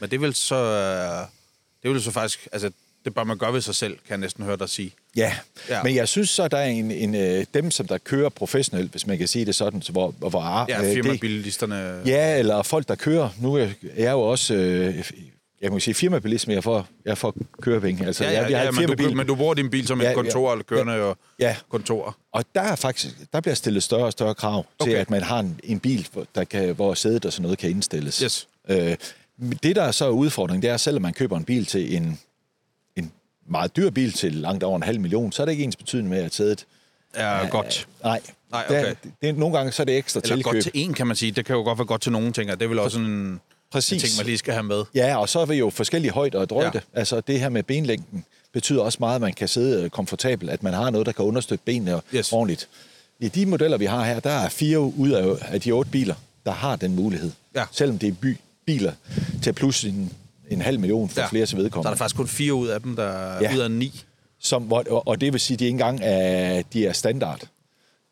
[0.00, 1.26] Men det vel så, øh,
[1.82, 2.70] det vel så faktisk, altså
[3.08, 4.92] det bør man gøre ved sig selv, kan jeg næsten høre dig sige.
[5.16, 5.32] Ja,
[5.68, 5.82] Ja.
[5.82, 9.06] men jeg synes så, der er en, en, øh, dem, som der kører professionelt, hvis
[9.06, 12.00] man kan sige det sådan, så hvor, hvor Ja, øh, det- firmabilisterne.
[12.06, 13.28] Ja, eller folk, der kører.
[13.40, 15.10] Nu er jeg jo også, øh,
[15.62, 18.06] jeg må sige firmabilisme, jeg får, jeg får kørepenge.
[18.06, 19.70] Altså, ja, jeg, ja, jeg har ja en men, du, firmabil, men du bruger din
[19.70, 21.12] bil som Ja, et kontor, eller kørende ja.
[21.38, 21.56] Ja.
[21.70, 22.16] kontor.
[22.32, 24.90] Og der er faktisk, der bliver stillet større og større krav okay.
[24.90, 27.70] til, at man har en, en bil, der kan, hvor sædet og sådan noget kan
[27.70, 28.18] indstilles.
[28.18, 28.48] Yes.
[28.68, 28.96] Øh,
[29.62, 32.18] det, der er så udfordringen, det er, selvom man køber en bil til en
[33.50, 36.10] meget dyr bil til langt over en halv million, så er det ikke ens betydende
[36.10, 36.64] med, at sædet...
[37.14, 37.88] Er ja, godt.
[38.04, 38.20] Nej.
[38.50, 38.94] Nej, Det er- okay.
[39.04, 40.52] det, det, er, nogle gange så er det ekstra Eller tilkøb.
[40.52, 41.32] godt til en, kan man sige.
[41.32, 42.54] Det kan jo godt være godt til nogen, tænker.
[42.54, 43.40] Det er vel også sådan en,
[43.72, 44.02] Præcis.
[44.02, 44.84] en ting, man lige skal have med.
[44.94, 46.70] Ja, og så er vi jo forskellige højder og drøjde.
[46.74, 46.80] Ja.
[46.94, 46.98] Ja.
[47.00, 50.62] Altså det her med benlængden betyder også meget, at man kan sidde øh, komfortabelt, at
[50.62, 52.32] man har noget, der kan understøtte benene Yes.
[52.32, 52.68] ordentligt.
[53.20, 56.14] I de modeller, vi har her, der er fire ud af, af de otte biler,
[56.46, 57.30] der har den mulighed.
[57.54, 57.64] Ja.
[57.72, 58.36] Selvom det er by,
[58.66, 58.92] biler
[59.42, 60.12] til plus en,
[60.50, 61.26] en halv million for Ja.
[61.26, 61.90] flere til Så er vedkommende.
[61.90, 63.54] der faktisk kun fire ud af dem, der er Ja.
[63.54, 64.04] ud af ni.
[64.40, 67.40] Som, hvor, og, det vil sige, at de ikke engang er, de er standard.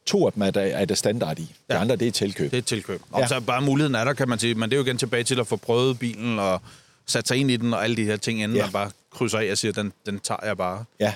[0.07, 1.43] To af dem er der, er der standard i.
[1.43, 1.81] De Ja.
[1.81, 2.51] andre, det er tilkøb.
[2.51, 3.01] Det er tilkøb.
[3.11, 3.27] Og Ja.
[3.27, 4.55] så bare muligheden er der, kan man sige.
[4.55, 6.61] Men det er jo igen tilbage til at få prøvet bilen og
[7.07, 8.63] sat sig ind i den og alle de her ting, inden Ja.
[8.65, 10.85] man bare krydser af og siger, den, den tager jeg bare.
[11.01, 11.13] Ja.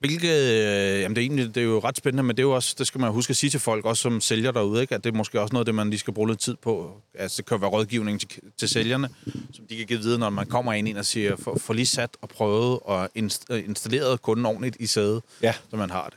[0.00, 2.54] Hvilket, øh, jamen det er, egentlig, det er jo ret spændende, men det er jo
[2.54, 4.94] også, det skal man huske at sige til folk, også som sælger derude, ikke?
[4.94, 6.92] at det er måske også noget, det man lige skal bruge lidt tid på.
[7.14, 8.28] Altså det kan være rådgivning til,
[8.58, 9.08] til sælgerne,
[9.54, 12.10] som de kan give videre, når man kommer ind og siger, få for lige sat
[12.22, 15.54] og prøvet og inst- øh, installeret kunden ordentligt i sædet, Ja.
[15.70, 16.08] så man har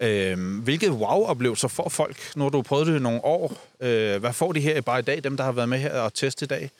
[0.00, 0.06] det.
[0.08, 3.66] Øh, hvilket wow-oplevelser får folk, har du prøvet det i nogle år.
[3.80, 6.14] Øh, hvad får de her bare i dag, dem der har været med her og
[6.14, 6.70] teste i dag?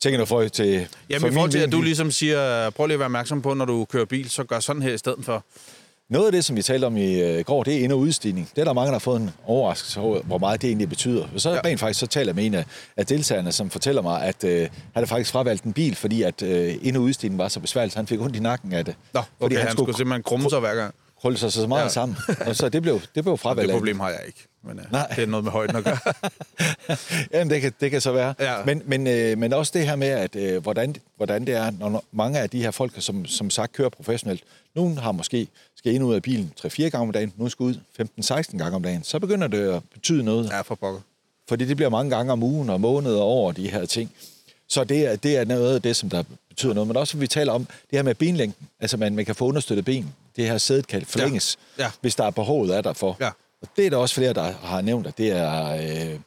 [0.00, 0.86] Tænker du for til...
[1.10, 3.54] Jamen for i forhold til, at du ligesom siger, prøv lige at være opmærksom på,
[3.54, 5.44] når du kører bil, så gør sådan her i stedet for.
[6.10, 8.48] Noget af det, som vi talte om i øh, går, det er ind- og udstigning.
[8.54, 11.24] Det er der mange, der har fået en overraskelse over, hvor meget det egentlig betyder.
[11.34, 11.60] Og så Ja.
[11.64, 12.64] rent faktisk, så taler med en af,
[12.96, 16.74] af deltagerne, som fortæller mig, at øh, han faktisk fravalgt en bil, fordi at øh,
[16.82, 18.94] ind- og udstigning var så besværligt, så han fik ondt i nakken af det.
[19.14, 20.94] Nå, fordi okay, han, han skulle simpelthen krumme sig hver gang.
[21.20, 21.88] krølle sig så meget Ja.
[21.88, 22.16] sammen.
[22.46, 23.68] Og så det blev, det blev fravalgt.
[23.68, 24.46] Det problem har jeg ikke.
[24.64, 25.06] Men uh, Nej.
[25.16, 25.98] det er noget med højden at gøre.
[27.32, 28.34] Jamen, det kan, det kan så være.
[28.40, 28.54] Ja.
[28.66, 32.04] Men, men, øh, men også det her med, at øh, hvordan, hvordan det er, når
[32.12, 34.42] mange af de her folk, som, som sagt kører professionelt,
[34.74, 35.48] nogen har måske
[35.80, 37.74] skal ind ud af bilen 3-4 gange om dagen, nogen skal ud
[38.52, 40.50] 15-16 gange om dagen, så begynder det at betyde noget.
[40.50, 41.00] ja, for pokker.
[41.48, 44.10] Fordi det bliver mange gange om ugen og måneder og år, de her ting.
[44.68, 46.88] Så det er, det er noget af det, som der betyder noget.
[46.88, 48.68] Men også, vi taler om det her med benlængden.
[48.80, 50.14] Altså, man, man kan få understøttet ben.
[50.36, 51.84] Det her sæde kan forlænges, Ja.
[51.84, 51.90] Ja.
[52.00, 53.16] hvis der er behovet er der for.
[53.20, 53.30] Ja.
[53.62, 56.18] Og det er der også flere, der har nævnt, at det er, øh,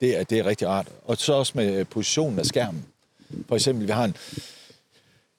[0.00, 0.86] det er, det er rigtig rart.
[1.04, 2.84] Og så også med positionen af skærmen.
[3.48, 4.16] For eksempel, vi har en...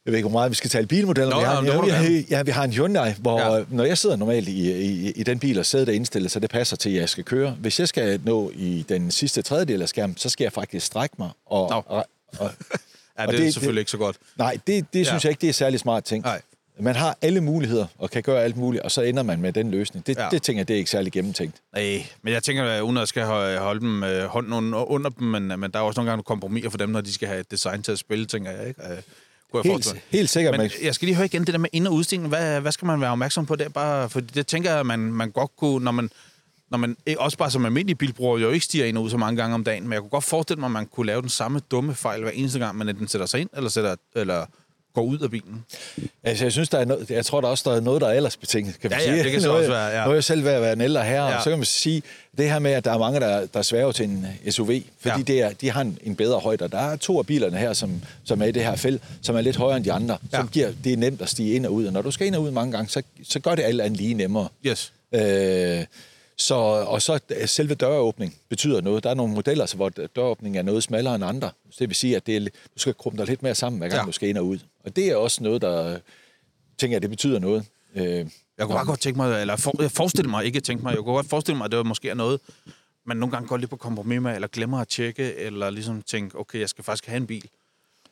[0.05, 1.29] Jeg ved ikke, hvor meget vi skal tale bilmodeller.
[1.35, 3.55] Nå, vi har, nå, det ja, vi, ja, vi har en Hyundai, hvor Ja.
[3.57, 3.63] ja.
[3.69, 6.49] når jeg sidder normalt i, i, i den bil og sædet er indstillet, så det
[6.49, 7.51] passer til, at jeg skal køre.
[7.51, 11.15] Hvis jeg skal nå i den sidste tredjedel af skærmen, så skal jeg faktisk strække
[11.19, 11.29] mig.
[11.45, 11.83] Og, Nå.
[11.85, 12.05] og,
[12.37, 12.51] og,
[13.19, 14.17] Ja, Og det er det- selvfølgelig ikke så godt.
[14.37, 15.27] nej, det, det synes Ja.
[15.27, 16.23] jeg ikke, det er særlig smart ting.
[16.23, 16.41] Nej.
[16.81, 19.71] Man har alle muligheder og kan gøre alt muligt, og så ender man med den
[19.71, 20.07] løsning.
[20.07, 20.27] Det, Ja.
[20.31, 21.55] det tænker jeg, det er ikke særlig gennemtænkt.
[21.75, 23.23] Nej, men jeg tænker, at uden at skal
[23.59, 26.69] holde dem øh, hånden under, under dem, men, men der er også nogle gange kompromiser
[26.69, 28.81] for dem, når de skal have et design til at spille, tænker jeg, ikke?
[29.51, 30.57] Kunne jeg Helt, helt sikkert.
[30.57, 32.29] Men jeg skal lige høre igen det der med ind- og udstilling.
[32.29, 33.69] Hvad, hvad skal man være opmærksom på der?
[33.69, 36.09] Bare, for det tænker jeg, man, man godt kunne, når man,
[36.71, 39.17] når man ikke- også bare som almindelig bilbruger jo ikke stiger ind og ud så
[39.17, 41.29] mange gange om dagen, men jeg kunne godt forestille mig, at man kunne lave den
[41.29, 44.45] samme dumme fejl hver eneste gang, man enten sætter sig ind eller, sætter, eller
[44.93, 45.65] går ud af bilen.
[46.23, 48.11] altså, jeg synes, der er noget, jeg tror der også, der er noget, der er
[48.11, 49.23] aldersbetinget, kan man Ja, ja, sige.
[49.23, 50.03] det kan så også være, ja.
[50.05, 51.35] Nu er jeg selv ved at være en ældre herre, Ja.
[51.37, 52.03] og så kan man sige,
[52.37, 55.17] det her med, at der er mange, der, der sværger til en SUV, fordi Ja.
[55.17, 55.23] ja.
[55.27, 56.67] det er, de har en, en bedre højde.
[56.67, 59.41] Der er to af bilerne her, som, som er i det her felt, som er
[59.41, 60.37] lidt højere end de andre, Ja.
[60.37, 61.85] som giver, det er nemt at stige ind og ud.
[61.85, 63.97] Og når du skal ind og ud mange gange, så, så gør det alt andet
[63.99, 64.47] lige nemmere.
[64.65, 64.93] Yes.
[65.15, 65.83] Øh,
[66.39, 69.03] så, og så øh, selve døråbning betyder noget.
[69.03, 71.51] Der er nogle modeller, så hvor døråbningen er noget smallere end andre.
[71.69, 73.89] Så det vil sige, at det er, du skal krumme dig lidt mere sammen, hver
[73.89, 74.05] gang Ja.
[74.05, 74.59] du skal ind og ud.
[74.85, 75.99] Og det er også noget, der
[76.77, 77.65] tænker jeg, det betyder noget.
[77.95, 78.27] Øh, Jeg
[78.61, 81.15] kunne bare godt tænke mig, eller for, jeg forestille mig, ikke tænke mig, jeg kunne
[81.15, 82.39] godt forestille mig, at det var måske er noget,
[83.05, 86.39] man nogle gange går lidt på kompromis med, eller glemmer at tjekke, eller ligesom tænke,
[86.39, 87.49] okay, jeg skal faktisk have en bil,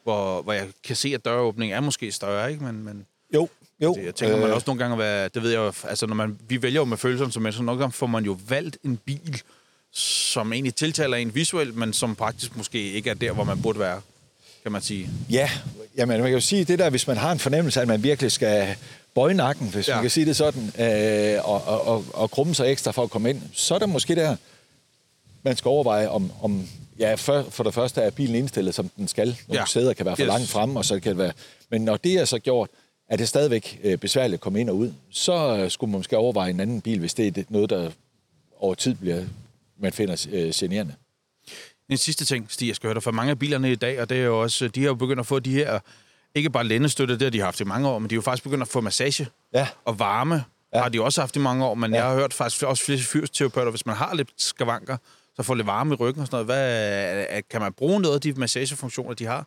[0.04, 2.64] hvor, hvor jeg kan se, at døråbningen er måske større, ikke?
[2.64, 3.50] Men, men jo,
[3.84, 3.94] jo.
[3.94, 6.38] det, jeg tænker, man også nogle gange, hvad, det ved jeg jo, altså når man,
[6.50, 9.42] vi vælger jo med følelser som mennesker, nogle gange får man jo valgt en bil,
[9.92, 13.80] som egentlig tiltaler en visuelt, men som praktisk måske ikke er der, hvor man burde
[13.80, 14.02] være,
[14.64, 15.10] kan man sige.
[15.30, 15.50] Ja,
[15.98, 18.04] jamen, man kan jo sige det der, hvis man har en fornemmelse af, at man
[18.04, 18.76] virkelig skal
[19.16, 19.94] bøje nakken, hvis Ja.
[19.96, 23.10] man kan sige det sådan, øh, og, og, og, og krumme sig ekstra for at
[23.10, 24.36] komme ind, så er der måske der,
[25.44, 26.68] man skal overveje, om, om
[27.00, 29.38] ja, for, for det første er bilen indstillet, som den skal.
[29.48, 29.66] Nogle Ja.
[29.66, 30.28] sæder kan være for yes.
[30.28, 31.32] langt frem, og så kan det være...
[31.70, 32.70] Men når det er så gjort,
[33.10, 36.18] er det stadigvæk øh, besværligt at komme ind og ud, så øh, skulle man måske
[36.18, 37.92] overveje en anden bil, hvis det er noget, der
[38.60, 39.24] over tid bliver,
[39.80, 40.94] man finder øh, generende.
[41.90, 44.10] En sidste ting, Stig, jeg skal høre dig, for mange af bilerne i dag, og
[44.10, 45.80] det er jo også, de har jo begyndt at få de her,
[46.36, 48.44] ikke bare lændestøtte, det har de haft i mange år, men de har jo faktisk
[48.44, 49.68] begyndt at få massage Ja.
[49.86, 50.44] og varme,
[50.74, 50.82] ja.
[50.82, 51.98] Har de også haft i mange år, men ja.
[51.98, 54.98] Jeg har hørt faktisk også flere fysioterapeuter, hvis man har lidt skavanker,
[55.36, 57.26] så får lidt varme i ryggen og sådan noget.
[57.28, 59.46] Hvad, kan man bruge noget af de massagefunktioner, de har?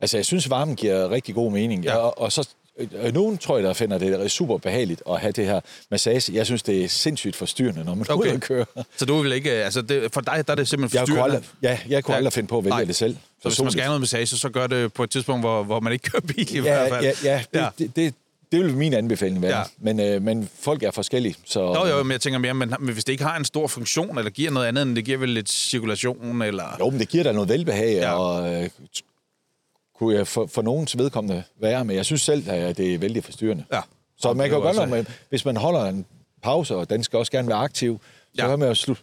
[0.00, 1.84] Altså, jeg synes, varmen giver rigtig god mening.
[1.84, 1.96] Ja.
[1.96, 2.48] Og, og så
[3.12, 5.60] nogen tror jeg, der finder det super behageligt at have det her
[5.90, 6.32] massage.
[6.34, 8.28] Jeg synes, det er sindssygt forstyrrende, når man okay.
[8.28, 8.66] Ude at køre.
[8.96, 11.36] Så du vil ikke, altså det, for dig der er det simpelthen Jeg kunne forstyrrende.
[11.36, 12.84] aldrig, ja, jeg kunne aldrig finde på at vælge Nej.
[12.84, 13.16] det selv.
[13.42, 15.80] Så hvis man skal have noget massage, så gør det på et tidspunkt, hvor, hvor
[15.80, 17.04] man ikke kører bil i hvert Ja, fald.
[17.04, 17.68] ja, ja, det, Ja.
[17.78, 18.14] Det, det,
[18.52, 19.58] det vil min anbefaling være.
[19.58, 19.62] Ja.
[19.78, 21.34] Men, øh, men folk er forskellige.
[21.44, 23.66] Så, Nå jo, men jeg tænker mere, men, men hvis det ikke har en stor
[23.66, 26.76] funktion, eller giver noget andet, end det giver vel lidt cirkulation, eller...
[26.80, 28.12] Jo, men det giver da noget velbehag, ja.
[28.12, 28.68] og øh,
[29.98, 33.24] kunne jeg for, for nogens vedkommende være, men jeg synes selv, at det er vældig
[33.24, 33.64] forstyrrende.
[33.72, 33.80] Ja.
[34.18, 36.04] Så man kan jo godt, man, hvis man holder en
[36.42, 38.00] pause, og den skal også gerne være aktiv,
[38.34, 38.48] så Ja.
[38.48, 38.94] kan man jo slu,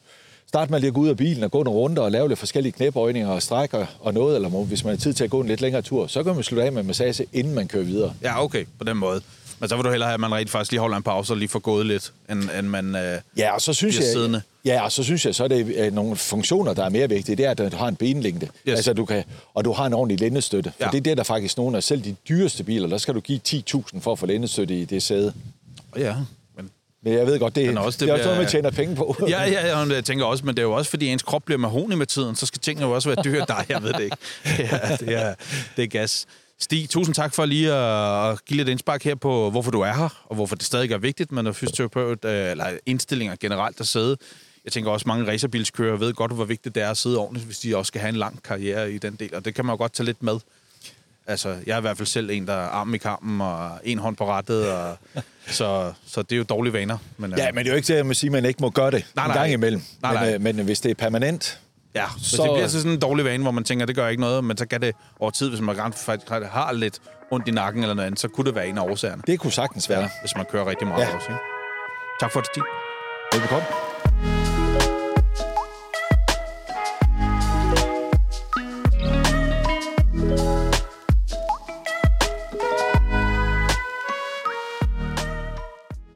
[0.48, 2.40] starte med lige at gå ud af bilen og gå nogle runder og lave lidt
[2.40, 5.48] forskellige knæbøjninger og strækker og noget, eller hvis man har tid til at gå en
[5.48, 8.14] lidt længere tur, så kan man slutte af med massage, inden man kører videre.
[8.22, 9.22] Ja, okay, på den måde.
[9.62, 11.38] Men så vil du hellere have, at man rent faktisk lige holder en pause og
[11.38, 12.96] lige får gået lidt, end, end man...
[12.96, 13.20] Øh...
[13.38, 14.42] Ja, og så synes jeg, siddende.
[14.66, 17.36] ja, og så synes jeg, så er det øh, nogle funktioner, der er mere vigtige.
[17.36, 18.76] Det er, at du har en benlængde, Yes.
[18.76, 20.72] altså, du kan, og du har en ordentlig lændestøtte.
[20.78, 20.92] For Ja.
[20.92, 23.40] det er det, der faktisk nogle af selv de dyreste biler, der skal du give
[23.48, 25.34] 10.000 for at få lændestøtte i det sæde.
[25.98, 26.16] Ja,
[26.58, 26.70] men...
[27.14, 29.16] Jeg ved godt, det, Men også, det, det er også noget, man tjener penge på.
[29.30, 31.60] Ja, ja, ja, jeg tænker også, men det er jo også, fordi ens krop bliver
[31.60, 33.46] mahoni med tiden, så skal tingene jo også være dyre.
[33.50, 34.18] Nej, jeg ved det ikke.
[34.60, 35.36] Ja, det er,
[35.78, 36.26] det er gas.
[36.62, 40.24] Stig, tusind tak for lige at give lidt indspark her på, hvorfor du er her,
[40.26, 44.18] og hvorfor det stadig er vigtigt med noget fysioterapeut, øh, eller indstillinger generelt at sidde.
[44.66, 47.60] Jeg tænker også, mange racerbilskører ved godt, hvor vigtigt det er at sidde ordentligt, hvis
[47.60, 49.78] de også skal have en lang karriere i den del, og det kan man jo
[49.78, 50.40] godt tage lidt med.
[51.28, 54.00] Altså, jeg er i hvert fald selv en, der er arm i kampen og en
[54.00, 54.98] hånd på rettet, og,
[55.48, 56.98] så, så det er jo dårlige vaner.
[57.18, 58.62] Men, øh, Ja, men det er jo ikke det, at man siger, at man ikke
[58.62, 59.38] må gøre det Nej, en nej.
[59.38, 59.82] gang imellem.
[60.02, 60.26] Nej, nej.
[60.26, 61.60] Men, øh, men hvis det er permanent,
[61.96, 62.44] Ja, Så- så...
[62.44, 64.58] det bliver så sådan en dårlig vane, hvor man tænker, det gør ikke noget, men
[64.58, 67.00] så kan det over tid, hvis man rent faktisk har lidt
[67.32, 69.52] ondt i nakken eller noget andet, så kunne det være en af årsagerne, det kunne
[69.52, 70.10] sagtens være.
[70.22, 71.16] hvis man kører rigtig meget Ja.
[71.16, 71.28] også.
[71.30, 71.42] Ikke?
[72.20, 72.64] Tak for det, Stig.
[73.34, 73.66] Velbekomme.